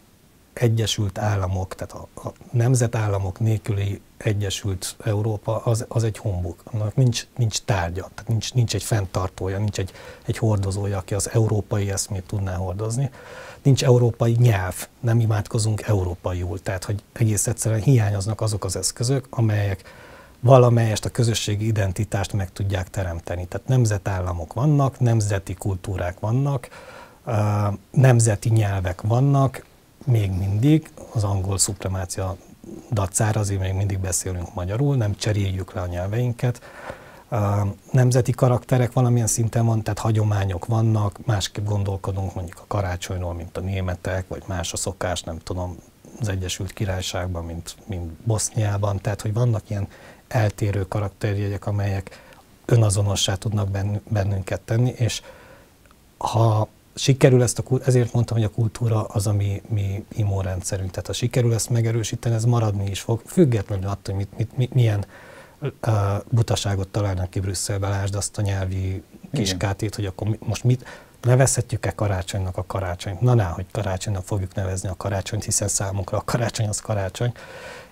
[0.53, 6.63] Egyesült Államok, tehát a, a nemzetállamok nélküli Egyesült Európa, az, az egy humbuk.
[6.65, 9.93] Annak nincs, nincs tárgya, tehát nincs, nincs egy fenntartója, nincs egy,
[10.27, 13.11] egy hordozója, aki az európai eszmét tudná hordozni.
[13.63, 19.83] Nincs európai nyelv, nem imádkozunk európaiul, tehát hogy egész egyszerűen hiányoznak azok az eszközök, amelyek
[20.41, 23.47] valamelyest a közösségi identitást meg tudják teremteni.
[23.47, 26.69] Tehát nemzetállamok vannak, nemzeti kultúrák vannak,
[27.91, 29.65] nemzeti nyelvek vannak,
[30.05, 32.37] még mindig az angol szupremácia
[32.91, 36.61] dacára azért még mindig beszélünk magyarul, nem cseréljük le a nyelveinket.
[37.93, 43.61] Nemzeti karakterek valamilyen szinten van, tehát hagyományok vannak, másképp gondolkodunk mondjuk a karácsonyról, mint a
[43.61, 45.77] németek, vagy más a szokás, nem tudom,
[46.21, 49.89] az Egyesült Királyságban, mint, mint Boszniában, tehát hogy vannak ilyen
[50.29, 52.23] eltérő karakterjegyek, amelyek
[52.65, 53.69] önazonossá tudnak
[54.09, 55.23] bennünket tenni, és
[56.19, 60.05] ha sikerül ezt a, ezért mondtam, hogy a kultúra az a mi, mi.
[60.17, 65.05] Tehát ha sikerül ezt megerősíteni, ez maradni is fog, függetlenül attól, hogy mit, mit, milyen
[66.31, 70.85] butaságot találnak ki Brüsszelbe, lásd azt a nyelvi kiskátét, hogy akkor most mit,
[71.23, 73.21] nevezhetjük-e karácsonynak a karácsonyt?
[73.21, 77.33] Na, ná, hogy karácsonynak fogjuk nevezni a karácsonyt, hiszen számunkra a karácsony az karácsony.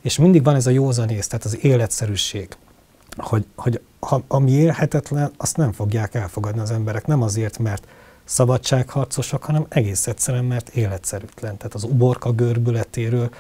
[0.01, 2.57] És mindig van ez a józanész, tehát az életszerűség,
[3.17, 7.87] hogy, hogy ha, ami élhetetlen, azt nem fogják elfogadni az emberek, nem azért, mert
[8.25, 11.57] szabadságharcosok, hanem egész egyszerűen, mert életszerűtlen.
[11.57, 13.31] Tehát az uborka görbületéről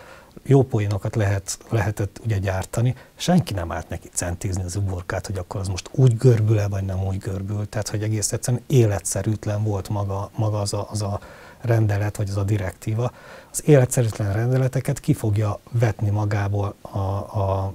[0.45, 5.61] jó poénokat lehet, lehetett ugye gyártani, senki nem állt neki centizni az uborkát, hogy akkor
[5.61, 7.69] az most úgy görbül-e, vagy nem úgy görbül.
[7.69, 11.21] Tehát, hogy egész egyszerűen életszerűtlen volt maga, maga az, a, az a
[11.61, 13.13] rendelet, vagy az a direktíva.
[13.51, 17.73] Az életszerűtlen rendeleteket ki fogja vetni magából a, a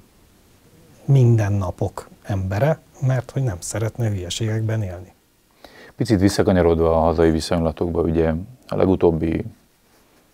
[1.06, 5.14] mindennapok embere, mert hogy nem szeretne hülyeségekben élni.
[5.96, 8.34] Picit visszakanyarodva a hazai viszonylatokba, ugye
[8.68, 9.46] a legutóbbi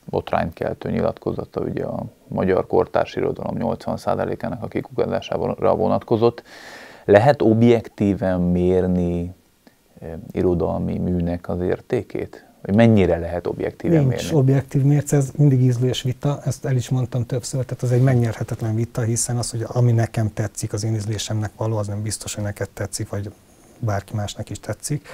[0.09, 6.43] botránykeltő nyilatkozata ugye a magyar kortárs irodalom 80%-ának a kikukadására vonatkozott.
[7.05, 9.33] Lehet objektíven mérni
[10.01, 12.47] eh, irodalmi műnek az értékét?
[12.61, 14.37] Vagy mennyire lehet objektíven Nincs mérni?
[14.37, 18.75] objektív mérce, ez mindig ízlés vita, ezt el is mondtam többször, tehát az egy megnyerhetetlen
[18.75, 22.43] vita, hiszen az, hogy ami nekem tetszik, az én ízlésemnek való, az nem biztos, hogy
[22.43, 23.31] neked tetszik, vagy
[23.79, 25.07] bárki másnak is tetszik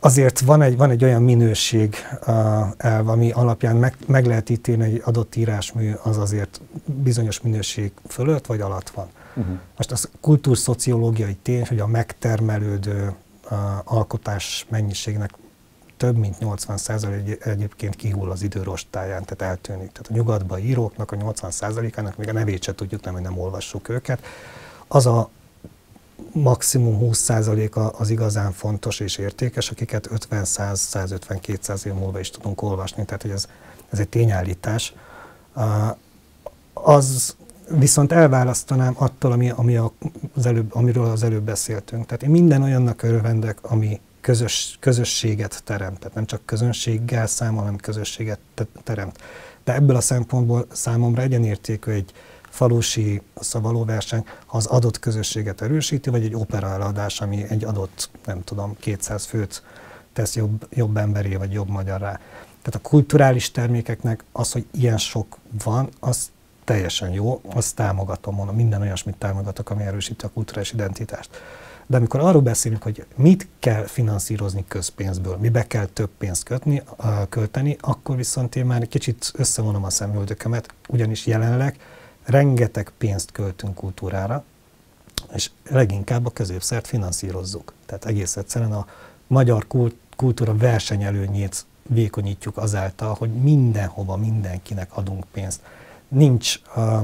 [0.00, 2.36] azért van egy, van egy olyan minőség uh,
[2.76, 7.92] elv, ami alapján meg, meg lehet ítélni, hogy egy adott írásmű az azért bizonyos minőség
[8.08, 9.06] fölött vagy alatt van.
[9.34, 9.58] Uh-huh.
[9.76, 13.14] Most az kultúrszociológiai tény, hogy a megtermelődő
[13.50, 15.30] uh, alkotás mennyiségnek
[15.96, 19.92] több mint 80% egyébként kihull az idő rostáján, tehát eltűnik.
[19.92, 23.88] Tehát a nyugatban íróknak a 80%-ának még a nevét se tudjuk, nem, hogy nem olvassuk
[23.88, 24.24] őket.
[24.88, 25.30] Az a
[26.32, 33.22] maximum 20% az igazán fontos és értékes, akiket 50-100-150-200 év múlva is tudunk olvasni, tehát
[33.22, 33.46] hogy ez,
[33.90, 34.94] ez egy tényállítás.
[36.72, 37.36] Az
[37.70, 39.76] viszont elválasztanám attól, ami, ami
[40.34, 42.06] az előbb, amiről az előbb beszéltünk.
[42.06, 45.98] Tehát én minden olyannak örvendek, ami közös, közösséget teremt.
[45.98, 48.38] Tehát nem csak közönséggel számol, hanem közösséget
[48.84, 49.18] teremt.
[49.64, 52.12] De ebből a szempontból számomra egyenértékű egy,
[52.56, 58.76] falusi szavalóverseny az adott közösséget erősíti, vagy egy opera eladás, ami egy adott, nem tudom,
[58.80, 59.62] 200 főt
[60.12, 62.20] tesz jobb, jobb emberé, vagy jobb magyarrá.
[62.62, 66.30] Tehát a kulturális termékeknek az, hogy ilyen sok van, az
[66.64, 71.30] teljesen jó, azt támogatom, mondom, minden olyasmit támogatok, ami erősíti a kulturális identitást.
[71.86, 76.82] De amikor arról beszélünk, hogy mit kell finanszírozni közpénzből, mibe kell több pénzt kötni,
[77.28, 81.76] költeni, akkor viszont én már kicsit összevonom a szemüldökömet, ugyanis jelenleg
[82.26, 84.44] rengeteg pénzt költünk kultúrára,
[85.34, 87.72] és leginkább a középszert finanszírozzuk.
[87.86, 88.86] Tehát egész egyszerűen a
[89.26, 89.66] magyar
[90.16, 95.60] kultúra versenyelőnyét vékonyítjuk azáltal, hogy mindenhova mindenkinek adunk pénzt.
[96.08, 97.02] Nincs uh,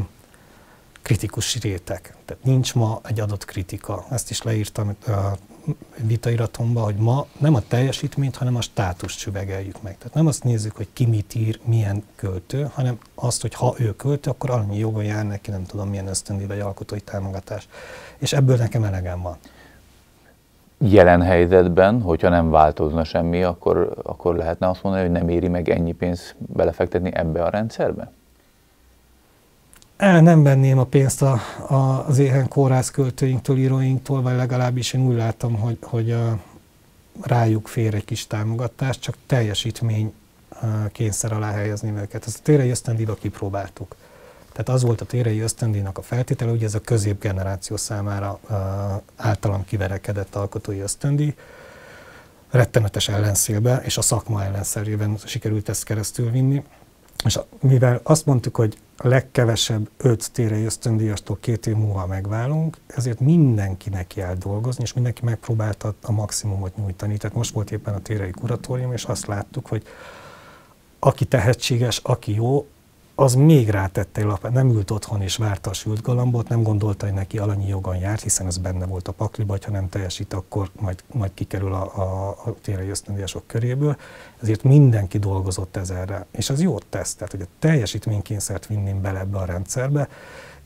[1.03, 4.07] kritikus réteg, tehát nincs ma egy adott kritika.
[4.11, 5.15] Ezt is leírtam uh,
[5.96, 9.98] vitairatomba, hogy ma nem a teljesítményt, hanem a státust süvegeljük meg.
[9.98, 13.96] Tehát nem azt nézzük, hogy ki mit ír, milyen költő, hanem azt, hogy ha ő
[13.96, 17.68] költő, akkor annyi joga jár neki, nem tudom milyen ösztöndi vagy alkotói támogatás.
[18.18, 19.37] És ebből nekem elegem van.
[20.79, 25.68] Jelen helyzetben, hogyha nem változna semmi, akkor, akkor lehetne azt mondani, hogy nem éri meg
[25.68, 28.11] ennyi pénzt belefektetni ebbe a rendszerbe?
[30.03, 35.07] El nem venném a pénzt a, a, az éhen kórház költőinktől, íróinktól, vagy legalábbis én
[35.07, 36.38] úgy látom, hogy, hogy a,
[37.21, 40.12] rájuk fér egy kis támogatás, csak teljesítmény
[40.93, 42.27] kényszer alá helyezni őket.
[42.27, 43.97] Ezt a térei ösztöndíjba kipróbáltuk.
[44.53, 48.57] Tehát az volt a térei ösztöndíjnak a feltétele, hogy ez a középgeneráció számára uh,
[49.17, 51.35] általam kiverekedett alkotói ösztöndíj,
[52.51, 56.65] rettenetes ellenszélbe, és a szakma ellenszerében sikerült ezt keresztül vinni.
[57.25, 63.21] És mivel azt mondtuk, hogy a legkevesebb öt térei ösztöndíjastól két év múlva megválunk, ezért
[63.21, 67.17] mindenki neki dolgozni, és mindenki megpróbálta a maximumot nyújtani.
[67.17, 69.83] Tehát most volt éppen a térei kuratórium, és azt láttuk, hogy
[70.99, 72.67] aki tehetséges, aki jó,
[73.23, 77.07] az még rátette egy lapát, nem ült otthon és várta a sült galambot, nem gondolta,
[77.07, 80.71] hogy neki alanyi jogon járt, hiszen ez benne volt a pakliba, ha nem teljesít, akkor
[80.81, 83.97] majd, majd kikerül a, a, a térei ösztöndíjasok köréből.
[84.43, 89.39] Ezért mindenki dolgozott ezerre, és az jót tesz, tehát hogy a teljesítménykényszert vinném bele ebbe
[89.39, 90.09] a rendszerbe,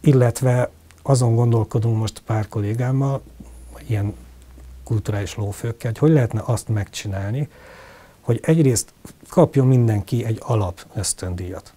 [0.01, 0.71] illetve
[1.03, 3.23] azon gondolkodunk most pár kollégámmal,
[3.87, 4.14] ilyen
[4.85, 7.49] kulturális lófőkkel, hogy hogy lehetne azt megcsinálni,
[8.21, 8.92] hogy egyrészt
[9.29, 11.75] kapjon mindenki egy alap ösztöndíjat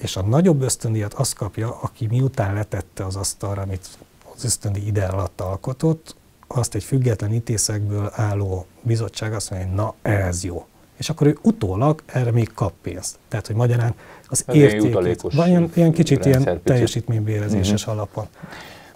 [0.00, 3.86] és a nagyobb ösztöndíjat azt kapja, aki miután letette az asztalra, amit
[4.34, 9.94] az ösztöndi ide alatt alkotott, azt egy független ítészekből álló bizottság azt mondja, hogy na
[10.02, 10.66] ez jó.
[10.96, 13.18] És akkor ő utólag erre még kap pénzt.
[13.28, 13.94] Tehát, hogy magyarán
[14.28, 17.94] az Ez értékét, vagy ilyen, ilyen kicsit ilyen teljesítménybérezéses uh-huh.
[17.94, 18.26] alapon.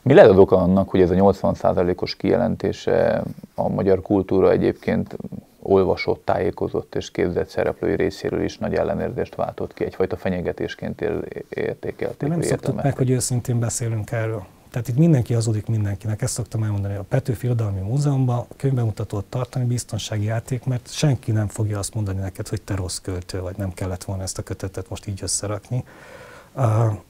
[0.02, 3.22] Mi lehet az oka annak, hogy ez a 80%-os kijelentése
[3.54, 5.16] a magyar kultúra egyébként
[5.62, 11.04] olvasott, tájékozott és képzett szereplői részéről is nagy ellenérzést váltott ki, egyfajta fenyegetésként
[11.48, 12.28] értékelték.
[12.28, 14.44] Nem szoktuk meg, hogy őszintén beszélünk erről.
[14.70, 16.94] Tehát itt mindenki hazudik mindenkinek, ezt szoktam elmondani.
[16.94, 22.48] A Petőfi Irodalmi Múzeumban könyvbemutatót tartani biztonsági játék, mert senki nem fogja azt mondani neked,
[22.48, 25.84] hogy te rossz költő vagy, nem kellett volna ezt a kötetet most így összerakni.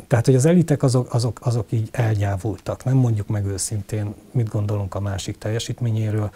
[0.07, 4.95] tehát, hogy az elitek azok, azok, azok így elgyávultak, nem mondjuk meg őszintén, mit gondolunk
[4.95, 6.31] a másik teljesítményéről.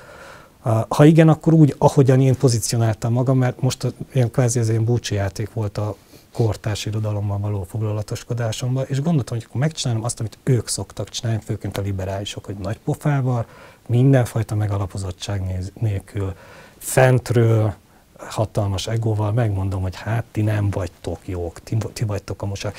[0.89, 5.53] Ha igen, akkor úgy, ahogyan én pozícionáltam magam, mert most ilyen kvázi ez ilyen búcsijáték
[5.53, 5.97] volt a
[6.33, 11.79] kortárs irodalommal való foglalatoskodásomban, és gondoltam, hogy akkor megcsinálom azt, amit ők szoktak csinálni, főként
[11.79, 13.47] a liberálisok, hogy nagy pofával,
[13.87, 16.35] mindenfajta megalapozottság nélkül,
[16.79, 17.75] fentről,
[18.17, 22.75] hatalmas egóval megmondom, hogy hát ti nem vagytok jók, ti, ti vagytok a mosak.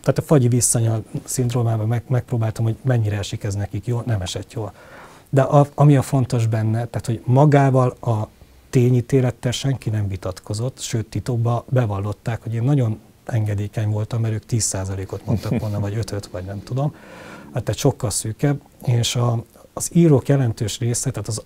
[0.00, 4.52] Tehát a fagyi visszanya szindrómában meg, megpróbáltam, hogy mennyire esik ez nekik jó, nem esett
[4.52, 4.72] jól.
[5.34, 8.28] De a, ami a fontos benne, tehát hogy magával a
[8.70, 15.26] tényítélettel senki nem vitatkozott, sőt titokban bevallották, hogy én nagyon engedékeny voltam, mert ők 10%-ot
[15.26, 16.94] mondtak volna, vagy 5 vagy nem tudom.
[17.52, 21.42] Hát tehát sokkal szűkebb, és a, az írók jelentős része, tehát az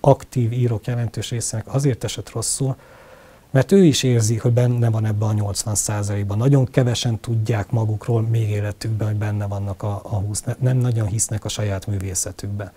[0.00, 2.76] aktív írók jelentős részének azért esett rosszul,
[3.50, 8.22] mert ő is érzi, hogy benne van ebben a 80 ban Nagyon kevesen tudják magukról
[8.22, 12.72] még életükben, hogy benne vannak a, a 20, nem nagyon hisznek a saját művészetükben.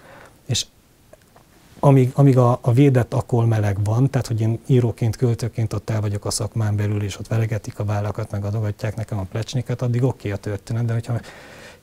[1.85, 6.01] Amíg, amíg a, a védett akol meleg van, tehát hogy én íróként, költőként ott el
[6.01, 10.03] vagyok a szakmán belül, és ott veregetik a vállakat, meg adogatják nekem a plecsniket, addig
[10.03, 11.19] oké okay a történet, de hogyha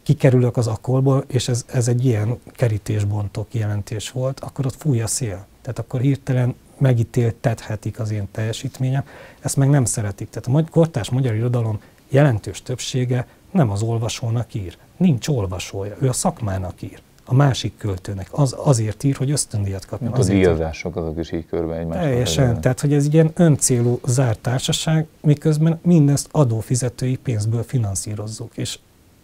[0.02, 5.06] kikerülök az akkolból, és ez, ez egy ilyen kerítésbontó kijelentés volt, akkor ott fúj a
[5.06, 5.46] szél.
[5.62, 9.04] Tehát akkor hirtelen megítéltethetik az én teljesítményem,
[9.40, 10.30] ezt meg nem szeretik.
[10.30, 14.76] Tehát a kortás magyar irodalom jelentős többsége nem az olvasónak ír.
[14.96, 17.00] Nincs olvasója, ő a szakmának ír.
[17.30, 18.28] A másik költőnek.
[18.30, 20.10] Az, azért ír, hogy ösztöndíjat kapjon.
[20.10, 22.02] Mint a díjazások azok is így körbe egymásra.
[22.02, 22.60] Teljesen.
[22.60, 28.56] Tehát, hogy ez egy ilyen öncélú zárt társaság, miközben mindezt adófizetői pénzből finanszírozzuk.
[28.56, 28.78] És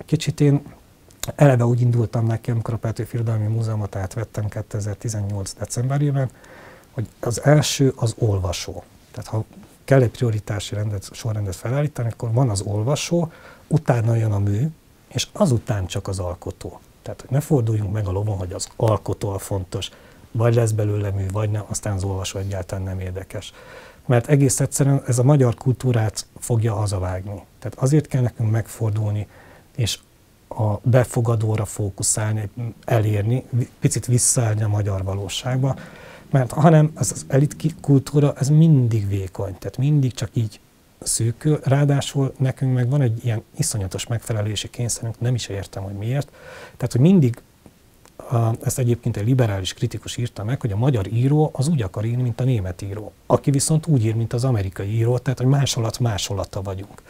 [0.05, 0.63] kicsit én
[1.35, 5.55] eleve úgy indultam nekem, amikor a Petőfi Irodalmi Múzeumot átvettem 2018.
[5.59, 6.31] decemberében,
[6.91, 8.83] hogy az első az olvasó.
[9.11, 9.45] Tehát ha
[9.85, 13.33] kell egy prioritási rendet, sorrendet felállítani, akkor van az olvasó,
[13.67, 14.67] utána jön a mű,
[15.09, 16.81] és azután csak az alkotó.
[17.07, 19.91] Tehát hogy ne forduljunk meg a lovon, hogy az alkotó a fontos,
[20.31, 23.53] vagy lesz belőle mű, vagy nem, aztán az olvasó egyáltalán nem érdekes.
[24.07, 27.43] Mert egész egyszerűen ez a magyar kultúrát fogja hazavágni.
[27.59, 29.27] Tehát azért kell nekünk megfordulni,
[29.77, 29.99] és
[30.49, 32.51] a befogadóra fókuszálni,
[32.85, 33.45] elérni,
[33.81, 35.77] picit visszaállni a magyar valóságba,
[36.31, 40.61] mert hanem ez az elit kultúra, ez mindig vékony, tehát mindig csak így
[41.01, 46.31] szűkül, ráadásul nekünk meg van egy ilyen iszonyatos megfelelési kényszerünk, nem is értem, hogy miért.
[46.77, 47.41] Tehát, hogy mindig,
[48.63, 52.23] ezt egyébként egy liberális kritikus írta meg, hogy a magyar író az úgy akar írni,
[52.23, 55.99] mint a német író, aki viszont úgy ír, mint az amerikai író, tehát, hogy másolat
[55.99, 57.03] másolata vagyunk.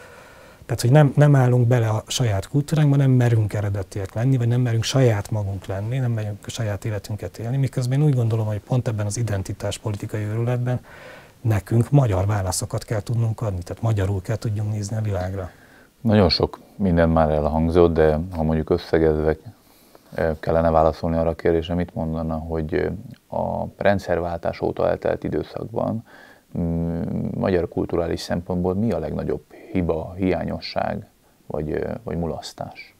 [0.65, 4.61] Tehát, hogy nem, nem állunk bele a saját kultúránkba, nem merünk eredetiek lenni, vagy nem
[4.61, 8.59] merünk saját magunk lenni, nem merünk a saját életünket élni, miközben én úgy gondolom, hogy
[8.59, 10.79] pont ebben az identitás politikai őrületben
[11.41, 15.49] nekünk magyar válaszokat kell tudnunk adni, tehát magyarul kell tudjunk nézni a világra.
[16.01, 19.37] Nagyon sok minden már elhangzott, de ha mondjuk összegezve
[20.13, 22.91] eh, kellene válaszolni arra a kérdésre, mit mondana, hogy eh,
[23.39, 26.05] a rendszerváltás óta eltelt időszakban
[26.57, 27.01] mm,
[27.33, 31.07] magyar kulturális szempontból mi a legnagyobb hiba, hiányosság
[31.45, 32.95] vagy, vagy mulasztás?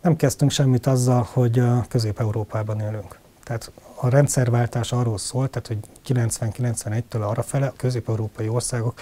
[0.00, 3.18] Nem kezdtünk semmit azzal, hogy Közép-Európában élünk.
[3.44, 9.00] Tehát a rendszerváltás arról szól, tehát hogy 90-91-től arra fele a közép-európai országok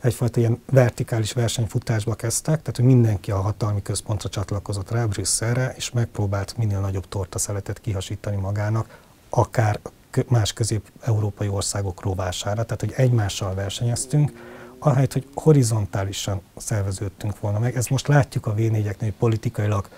[0.00, 5.90] egyfajta ilyen vertikális versenyfutásba kezdtek, tehát hogy mindenki a hatalmi központra csatlakozott rá, Brüsszelre, és
[5.90, 9.80] megpróbált minél nagyobb tortaszeletet kihasítani magának, akár
[10.28, 14.32] más közép-európai országok rovására, tehát hogy egymással versenyeztünk,
[14.78, 17.76] ahelyett, hogy horizontálisan szerveződtünk volna meg.
[17.76, 19.88] Ezt most látjuk a V4-eknél, hogy politikailag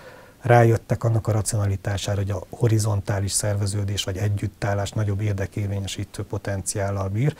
[0.43, 7.35] rájöttek annak a racionalitására, hogy a horizontális szerveződés vagy együttállás nagyobb érdekérvényesítő potenciállal bír.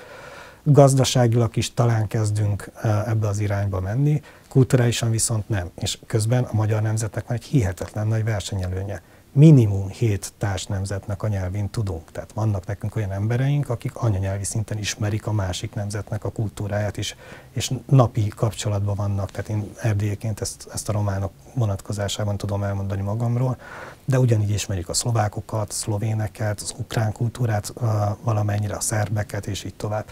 [0.63, 5.69] Gazdaságilag is talán kezdünk e, ebbe az irányba menni, kulturálisan viszont nem.
[5.75, 9.01] És közben a magyar nemzetnek van egy hihetetlen nagy versenyelőnye
[9.33, 12.11] minimum hét társnemzetnek a nyelvén tudunk.
[12.11, 17.15] Tehát vannak nekünk olyan embereink, akik anyanyelvi szinten ismerik a másik nemzetnek a kultúráját is,
[17.51, 19.31] és napi kapcsolatban vannak.
[19.31, 23.57] Tehát én erdélyeként ezt, ezt a románok vonatkozásában tudom elmondani magamról,
[24.05, 27.73] de ugyanígy ismerik a szlovákokat, szlovéneket, az ukrán kultúrát,
[28.21, 30.05] valamennyire a szerbeket, és így tovább.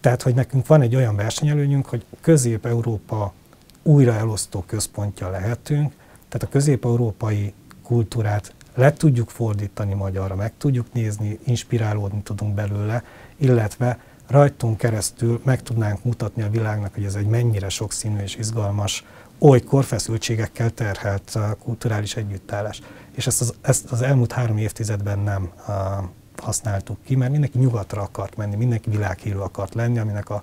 [0.00, 3.32] Tehát, hogy nekünk van egy olyan versenyelőnyünk, hogy Közép-Európa
[3.82, 5.92] újra elosztó központja lehetünk,
[6.28, 13.02] tehát a közép-európai kultúrát le tudjuk fordítani magyarra, meg tudjuk nézni, inspirálódni tudunk belőle,
[13.36, 19.04] illetve rajtunk keresztül meg tudnánk mutatni a világnak, hogy ez egy mennyire sokszínű és izgalmas,
[19.38, 22.80] olykor feszültségekkel terhelt uh, kulturális együttállás.
[23.14, 25.74] És ezt az, ezt az elmúlt három évtizedben nem uh,
[26.36, 30.42] használtuk ki, mert mindenki nyugatra akart menni, mindenki világhírű akart lenni, aminek a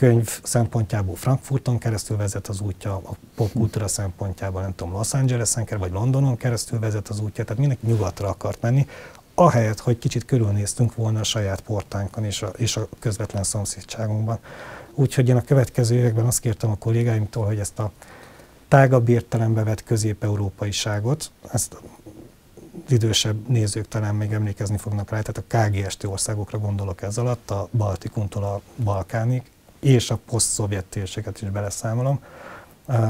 [0.00, 5.92] könyv szempontjából Frankfurton keresztül vezet az útja, a popkultúra szempontjából nem tudom, Los Angelesen vagy
[5.92, 8.86] Londonon keresztül vezet az útja, tehát mindenki nyugatra akart menni,
[9.34, 14.38] ahelyett, hogy kicsit körülnéztünk volna a saját portánkon és a, és a közvetlen szomszédságunkban.
[14.94, 17.90] Úgyhogy én a következő években azt kértem a kollégáimtól, hogy ezt a
[18.68, 21.76] tágabb értelembe vett közép-európaiságot, ezt
[22.88, 27.68] idősebb nézők talán még emlékezni fognak rá, tehát a KGST országokra gondolok ez alatt, a
[27.72, 29.42] Baltikumtól a Balkánig,
[29.80, 32.20] és a poszt-szovjet térséget is beleszámolom.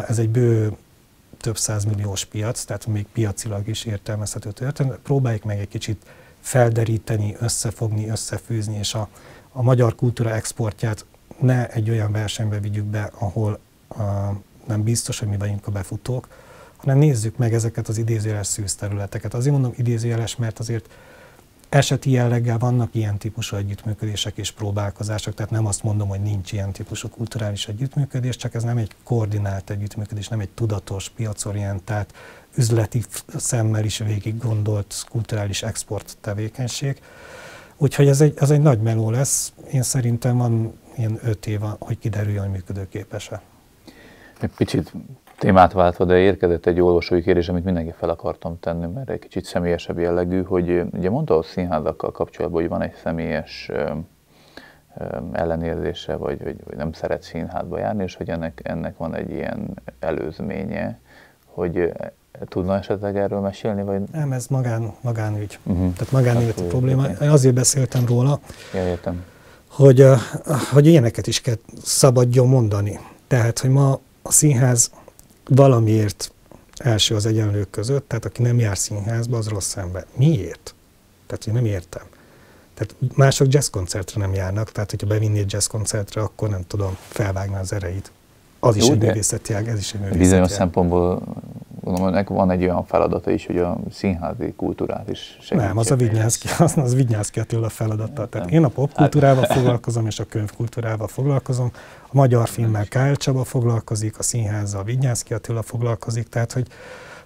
[0.09, 0.77] Ez egy bő
[1.41, 1.57] több
[1.87, 4.99] milliós piac, tehát még piacilag is értelmezhető történet.
[4.99, 6.03] Próbáljuk meg egy kicsit
[6.41, 9.09] felderíteni, összefogni, összefűzni, és a,
[9.53, 11.05] a magyar kultúra exportját
[11.39, 13.59] ne egy olyan versenybe vigyük be, ahol
[13.89, 13.99] uh,
[14.67, 16.29] nem biztos, hogy mi vagyunk a befutók,
[16.77, 19.35] hanem nézzük meg ezeket az idézőjeles szűz területeket.
[19.35, 20.89] Azért mondom idézőjeles, mert azért
[21.71, 26.73] eseti jelleggel vannak ilyen típusú együttműködések és próbálkozások, tehát nem azt mondom, hogy nincs ilyen
[26.73, 32.15] típusú kulturális együttműködés, csak ez nem egy koordinált együttműködés, nem egy tudatos, piacorientált,
[32.55, 33.03] üzleti
[33.37, 37.01] szemmel is végig gondolt kulturális export tevékenység.
[37.77, 39.53] Úgyhogy ez egy, ez egy nagy meló lesz.
[39.73, 43.43] Én szerintem van ilyen öt év, hogy kiderüljön, hogy működőképes-e.
[44.41, 44.93] Egy picit
[45.41, 49.45] témát váltva, de érkezett egy olvasói kérdés, amit mindenki fel akartam tenni, mert egy kicsit
[49.45, 53.71] személyesebb jellegű, hogy ugye mondta a színházakkal kapcsolatban, hogy van egy személyes
[55.33, 59.83] ellenérzése, vagy, vagy, vagy nem szeret színházba járni, és hogy ennek, ennek van egy ilyen
[59.99, 60.99] előzménye,
[61.45, 61.93] hogy
[62.49, 63.83] tudna esetleg erről mesélni?
[63.83, 64.01] Vagy?
[64.13, 65.59] Nem, ez magán, magánügy.
[65.63, 65.93] Uh-huh.
[65.93, 67.07] Tehát magánügy hát, a probléma.
[67.23, 68.41] Én azért beszéltem róla,
[68.75, 69.25] ja, értem.
[69.69, 70.07] Hogy,
[70.73, 72.99] hogy ilyeneket is kell szabadjon mondani.
[73.27, 74.91] Tehát, hogy ma a színház
[75.55, 76.33] valamiért
[76.77, 80.07] első az egyenlők között, tehát aki nem jár színházba, az rossz ember.
[80.17, 80.75] Miért?
[81.27, 82.03] Tehát, hogy nem értem.
[82.75, 88.11] Tehát mások jazzkoncertre nem járnak, tehát hogyha bevinnéd jazzkoncertre, akkor nem tudom, felvágná az ereit.
[88.61, 91.23] Az Jó, is egy művészeti ág, ez is egy művészeti Bizonyos szempontból
[91.81, 95.67] gondolom, ennek van egy olyan feladata is, hogy a színházi kultúrát is segítse.
[95.67, 98.27] Nem, az a Vignyászki, az, az Vignyászki Attila feladata.
[98.27, 99.57] Tehát én a popkultúrával hát.
[99.57, 101.71] foglalkozom, és a könyvkultúrával foglalkozom.
[102.03, 106.67] A magyar filmmel Kál Csaba foglalkozik, a színházzal Vignyászki Attila foglalkozik, tehát hogy,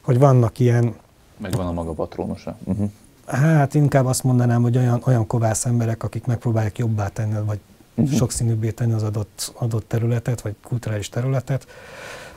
[0.00, 0.94] hogy vannak ilyen...
[1.36, 2.57] Megvan a maga patronusa.
[2.64, 2.90] Uh-huh.
[3.26, 7.59] Hát inkább azt mondanám, hogy olyan, olyan kovász emberek, akik megpróbálják jobbá tenni, vagy
[7.94, 8.16] uh-huh.
[8.16, 11.66] sokszínűbbé tenni az adott, adott területet, vagy kulturális területet.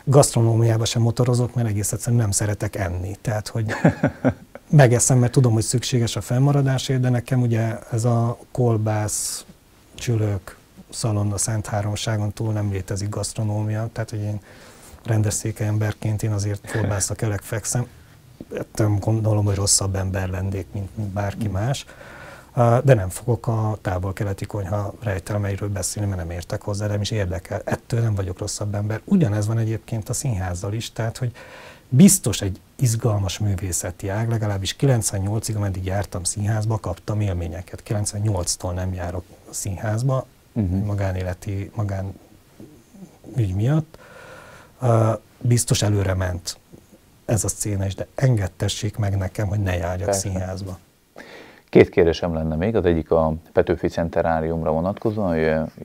[0.09, 3.15] Gasztronómiába sem motorozok, mert egész egyszerűen nem szeretek enni.
[3.21, 3.65] Tehát, hogy
[4.69, 9.45] megeszem, mert tudom, hogy szükséges a fennmaradásért, de nekem ugye ez a kolbász,
[9.95, 10.57] csülök,
[10.89, 14.39] szalonna Szent Háromságon túl nem létezik gasztronómia, tehát hogy én
[15.03, 17.87] rendes emberként én azért kolbászra kelek fekszem.
[18.75, 21.85] Nem gondolom, hogy rosszabb ember lennék, mint, mint bárki más
[22.83, 27.61] de nem fogok a távol-keleti konyha rejtelmeiről beszélni, mert nem értek hozzá, nem is érdekel.
[27.65, 29.01] Ettől nem vagyok rosszabb ember.
[29.03, 31.31] Ugyanez van egyébként a színházzal is, tehát hogy
[31.89, 37.83] biztos egy izgalmas művészeti ág, legalábbis 98-ig, ameddig jártam színházba, kaptam élményeket.
[37.87, 40.85] 98-tól nem járok a színházba, uh-huh.
[40.85, 42.19] magánéleti, magán
[43.35, 43.97] ügy miatt.
[44.81, 46.57] Uh, biztos előre ment
[47.25, 50.19] ez a széna is, de engedtessék meg nekem, hogy ne járjak Persze.
[50.19, 50.79] színházba.
[51.69, 55.37] Két kérdésem lenne még, az egyik a Petőfi Centeráriumra vonatkozóan,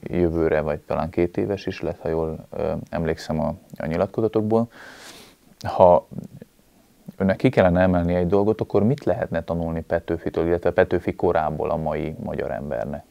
[0.03, 2.47] jövőre, vagy talán két éves is lett, ha jól
[2.91, 4.69] emlékszem a, a nyilatkozatokból.
[5.63, 6.07] Ha
[7.17, 11.77] önnek ki kellene emelni egy dolgot, akkor mit lehetne tanulni Petőfitől, illetve Petőfi korából a
[11.77, 13.05] mai magyar embernek?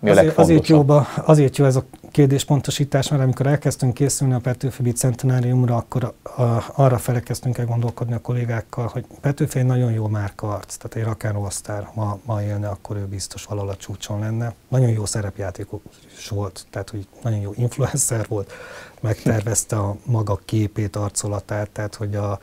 [0.00, 4.92] Mi azért, azért, jóba, azért jó ez a kérdéspontosítás, mert amikor elkezdtünk készülni a Petőfi
[4.92, 10.06] Centenáriumra, akkor a, a, arra felekeztünk el gondolkodni a kollégákkal, hogy Petőfi egy nagyon jó
[10.06, 14.54] márka arc, tehát egy rock'n'roll ma, ma élne, akkor ő biztos valahol a csúcson lenne.
[14.68, 15.80] Nagyon jó szerepjátékos
[16.28, 18.52] volt, tehát hogy nagyon jó influencer volt,
[19.00, 22.38] megtervezte a maga képét, arcolatát, tehát hogy a,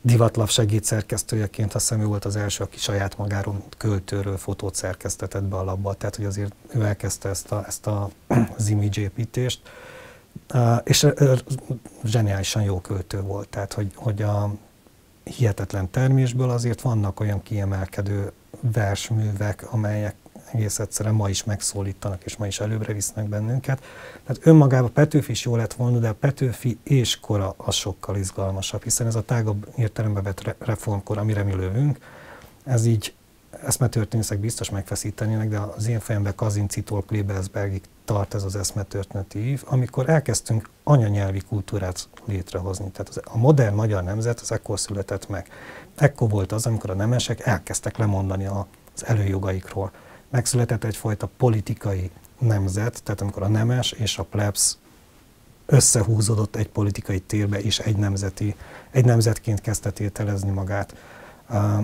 [0.00, 5.56] Divatlap segédszerkesztőjeként azt hiszem ő volt az első, aki saját magáról költőről fotót szerkesztetett be
[5.56, 8.10] a labba, tehát hogy azért ő elkezdte ezt, a, ezt a,
[8.58, 9.60] az image építést,
[10.84, 11.38] és uh,
[12.04, 14.54] zseniálisan jó költő volt, tehát hogy, hogy a
[15.24, 20.14] hihetetlen termésből azért vannak olyan kiemelkedő versművek, amelyek
[20.56, 23.82] egész egyszerűen ma is megszólítanak, és ma is előbbre visznek bennünket.
[24.26, 28.82] Tehát önmagában Petőfi is jó lett volna, de a Petőfi és kora az sokkal izgalmasabb,
[28.82, 31.98] hiszen ez a tágabb értelembe vett reformkor, amire mi lövünk,
[32.64, 33.14] ez így
[33.64, 40.08] eszmetörténészek biztos megfeszítenének, de az én fejemben Kazincitól Klebersbergig tart ez az eszmetörténeti ív, amikor
[40.08, 42.90] elkezdtünk anyanyelvi kultúrát létrehozni.
[42.90, 45.48] Tehát az, a modern magyar nemzet az ekkor született meg.
[45.96, 49.90] Ekkor volt az, amikor a nemesek elkezdtek lemondani az előjogaikról
[50.30, 54.76] megszületett egyfajta politikai nemzet, tehát amikor a nemes és a plebs
[55.66, 58.54] összehúzódott egy politikai térbe, és egy, nemzeti,
[58.90, 60.94] egy nemzetként kezdte tételezni magát.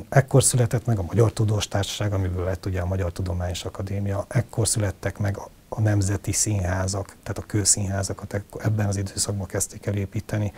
[0.08, 4.68] Ekkor született meg a Magyar Tudós Társaság, amiből lett ugye a Magyar Tudományos Akadémia, ekkor
[4.68, 5.38] születtek meg
[5.68, 10.52] a nemzeti színházak, tehát a kőszínházakat ebben az időszakban kezdték el építeni.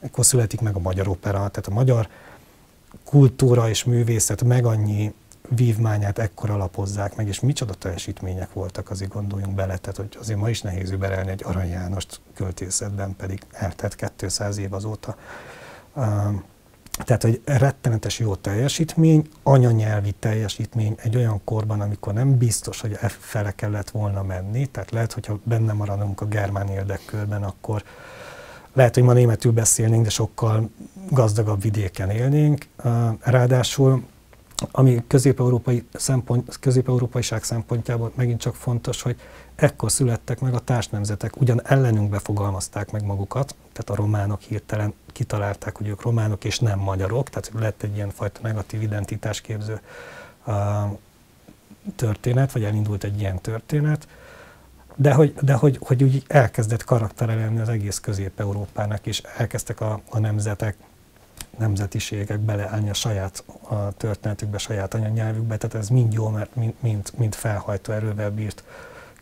[0.00, 2.08] Ekkor születik meg a magyar opera, tehát a magyar
[3.04, 5.14] kultúra és művészet meg annyi
[5.48, 10.48] vívmányát ekkor alapozzák meg, és micsoda teljesítmények voltak, azért gondoljunk bele, tehát hogy azért ma
[10.48, 15.16] is nehéz überelni egy Arany Jánost költészetben, pedig eltelt 200 év azóta.
[17.04, 23.08] Tehát egy rettenetes jó teljesítmény, anyanyelvi teljesítmény egy olyan korban, amikor nem biztos, hogy e
[23.08, 27.82] fele kellett volna menni, tehát lehet, hogyha benne maradunk a germán érdekkörben, akkor
[28.72, 30.70] lehet, hogy ma németül beszélnénk, de sokkal
[31.10, 32.66] gazdagabb vidéken élnénk.
[33.20, 34.04] Ráadásul
[34.70, 39.16] ami közép-európai szempont, közép-európaiság szempontjából megint csak fontos, hogy
[39.54, 45.76] ekkor születtek meg a társnemzetek, ugyan ellenünk befogalmazták meg magukat, tehát a románok hirtelen kitalálták,
[45.76, 49.80] hogy ők románok és nem magyarok, tehát lett egy ilyen fajta negatív identitásképző
[50.46, 50.54] uh,
[51.96, 54.08] történet, vagy elindult egy ilyen történet,
[54.96, 60.18] de hogy, de hogy, hogy úgy elkezdett karaktere az egész Közép-Európának, és elkezdtek a, a
[60.18, 60.76] nemzetek
[61.58, 67.10] nemzetiségek beleállni a saját a történetükbe, saját anyanyelvükbe, tehát ez mind jó, mert mind, mind,
[67.16, 68.64] mind felhajtó erővel bírt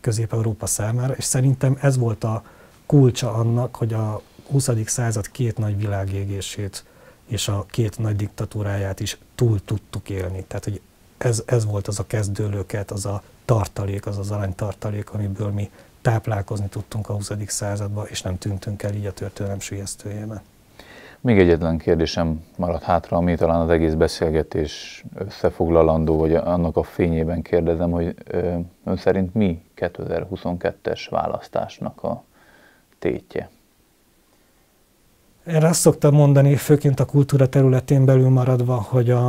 [0.01, 2.43] Közép-Európa számára, és szerintem ez volt a
[2.85, 4.21] kulcsa annak, hogy a
[4.51, 4.69] 20.
[4.85, 6.85] század két nagy világégését
[7.27, 10.43] és a két nagy diktatúráját is túl tudtuk élni.
[10.47, 10.81] Tehát, hogy
[11.17, 15.71] ez, ez volt az a kezdőlőket, az a tartalék, az az aranytartalék, amiből mi
[16.01, 17.31] táplálkozni tudtunk a 20.
[17.47, 20.41] században, és nem tűntünk el így a történelem sülyeztőjében.
[21.23, 27.41] Még egyetlen kérdésem maradt hátra, ami talán az egész beszélgetés összefoglalandó, vagy annak a fényében
[27.41, 28.15] kérdezem, hogy
[28.83, 32.23] ön szerint mi 2022-es választásnak a
[32.99, 33.49] tétje?
[35.47, 39.27] Én azt szoktam mondani, főként a kultúra területén belül maradva, hogy a,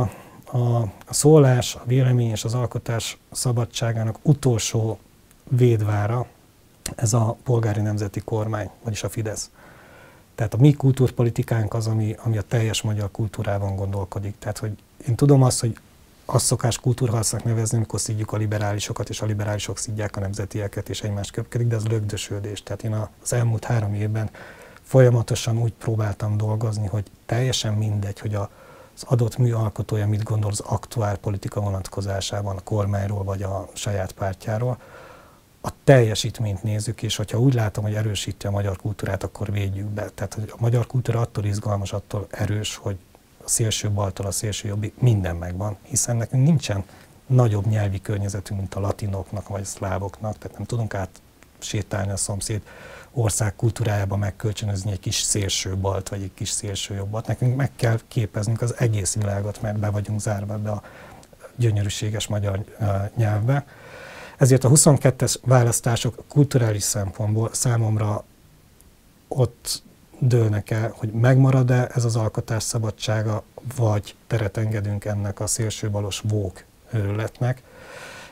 [0.51, 4.99] a, a szólás, a vélemény és az alkotás szabadságának utolsó
[5.49, 6.25] védvára
[6.95, 9.49] ez a polgári nemzeti kormány, vagyis a Fidesz.
[10.35, 14.35] Tehát a mi kultúrpolitikánk az, ami, ami a teljes magyar kultúrában gondolkodik.
[14.39, 14.71] Tehát, hogy
[15.07, 15.77] én tudom azt, hogy
[16.25, 21.01] azt szokás kultúrharcnak nevezni, amikor szidjuk a liberálisokat, és a liberálisok szidják a nemzetieket, és
[21.01, 22.63] egymást köpkedik, de az lögdösödés.
[22.63, 24.29] Tehát én az elmúlt három évben
[24.81, 28.49] folyamatosan úgy próbáltam dolgozni, hogy teljesen mindegy, hogy a,
[28.95, 34.11] az adott mű alkotója mit gondol az aktuál politika vonatkozásában, a kormányról vagy a saját
[34.11, 34.77] pártjáról,
[35.65, 40.09] a teljesítményt nézzük, és hogyha úgy látom, hogy erősíti a magyar kultúrát, akkor védjük be.
[40.09, 42.97] Tehát hogy a magyar kultúra attól izgalmas, attól erős, hogy
[43.43, 46.83] a szélső baltól a szélső jobbig minden megvan, hiszen nekünk nincsen
[47.25, 51.21] nagyobb nyelvi környezetünk, mint a latinoknak vagy a szlávoknak, tehát nem tudunk át
[51.59, 52.61] sétálni a szomszéd
[53.11, 57.27] ország kultúrájába megkölcsönözni egy kis szélső balt, vagy egy kis szélső jobbat.
[57.27, 60.83] Nekünk meg kell képeznünk az egész világot, mert be vagyunk zárva ebbe a
[61.55, 62.65] gyönyörűséges magyar
[63.15, 63.65] nyelvbe.
[64.37, 68.23] Ezért a 22-es választások kulturális szempontból számomra
[69.27, 69.83] ott
[70.19, 73.43] dőlnek el, hogy megmarad-e ez az alkotás szabadsága,
[73.75, 76.63] vagy teret engedünk ennek a szélsőbalos vók
[76.93, 77.63] őrületnek.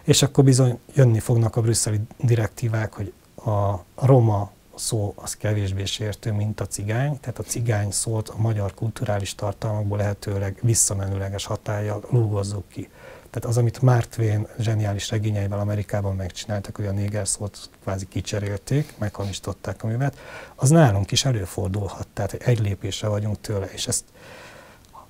[0.04, 3.14] És akkor bizony jönni fognak a brüsszeli direktívák, hogy
[3.46, 8.74] a roma szó az kevésbé sértő, mint a cigány, tehát a cigány szót a magyar
[8.74, 12.90] kulturális tartalmakból lehetőleg visszamenőleges hatája lúgozzuk ki.
[13.34, 18.94] Tehát az, amit Mark Twain zseniális regényeivel Amerikában megcsináltak, hogy a néger szót kvázi kicserélték,
[18.98, 20.18] meghamisították a művet,
[20.56, 24.04] az nálunk is előfordulhat, tehát egy lépésre vagyunk tőle, és ezt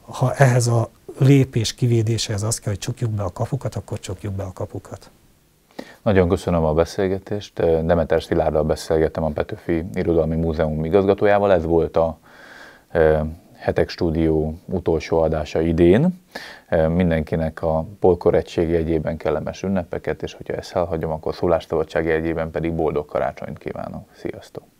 [0.02, 4.44] ha ehhez a lépés kivédéséhez az kell, hogy csukjuk be a kapukat, akkor csukjuk be
[4.44, 5.10] a kapukat.
[6.02, 7.54] Nagyon köszönöm a beszélgetést.
[7.86, 11.52] Demeter Szilárddal beszélgettem a Petőfi Irodalmi Múzeum igazgatójával.
[11.52, 12.18] Ez volt a
[13.64, 16.22] Hetek Stúdió utolsó adása idén.
[16.88, 22.74] Mindenkinek a Polkor egység jegyében kellemes ünnepeket, és hogyha ezt elhagyom, akkor szólásszabadság jegyében pedig
[22.74, 24.10] boldog karácsonyt kívánok.
[24.14, 24.73] Sziasztok!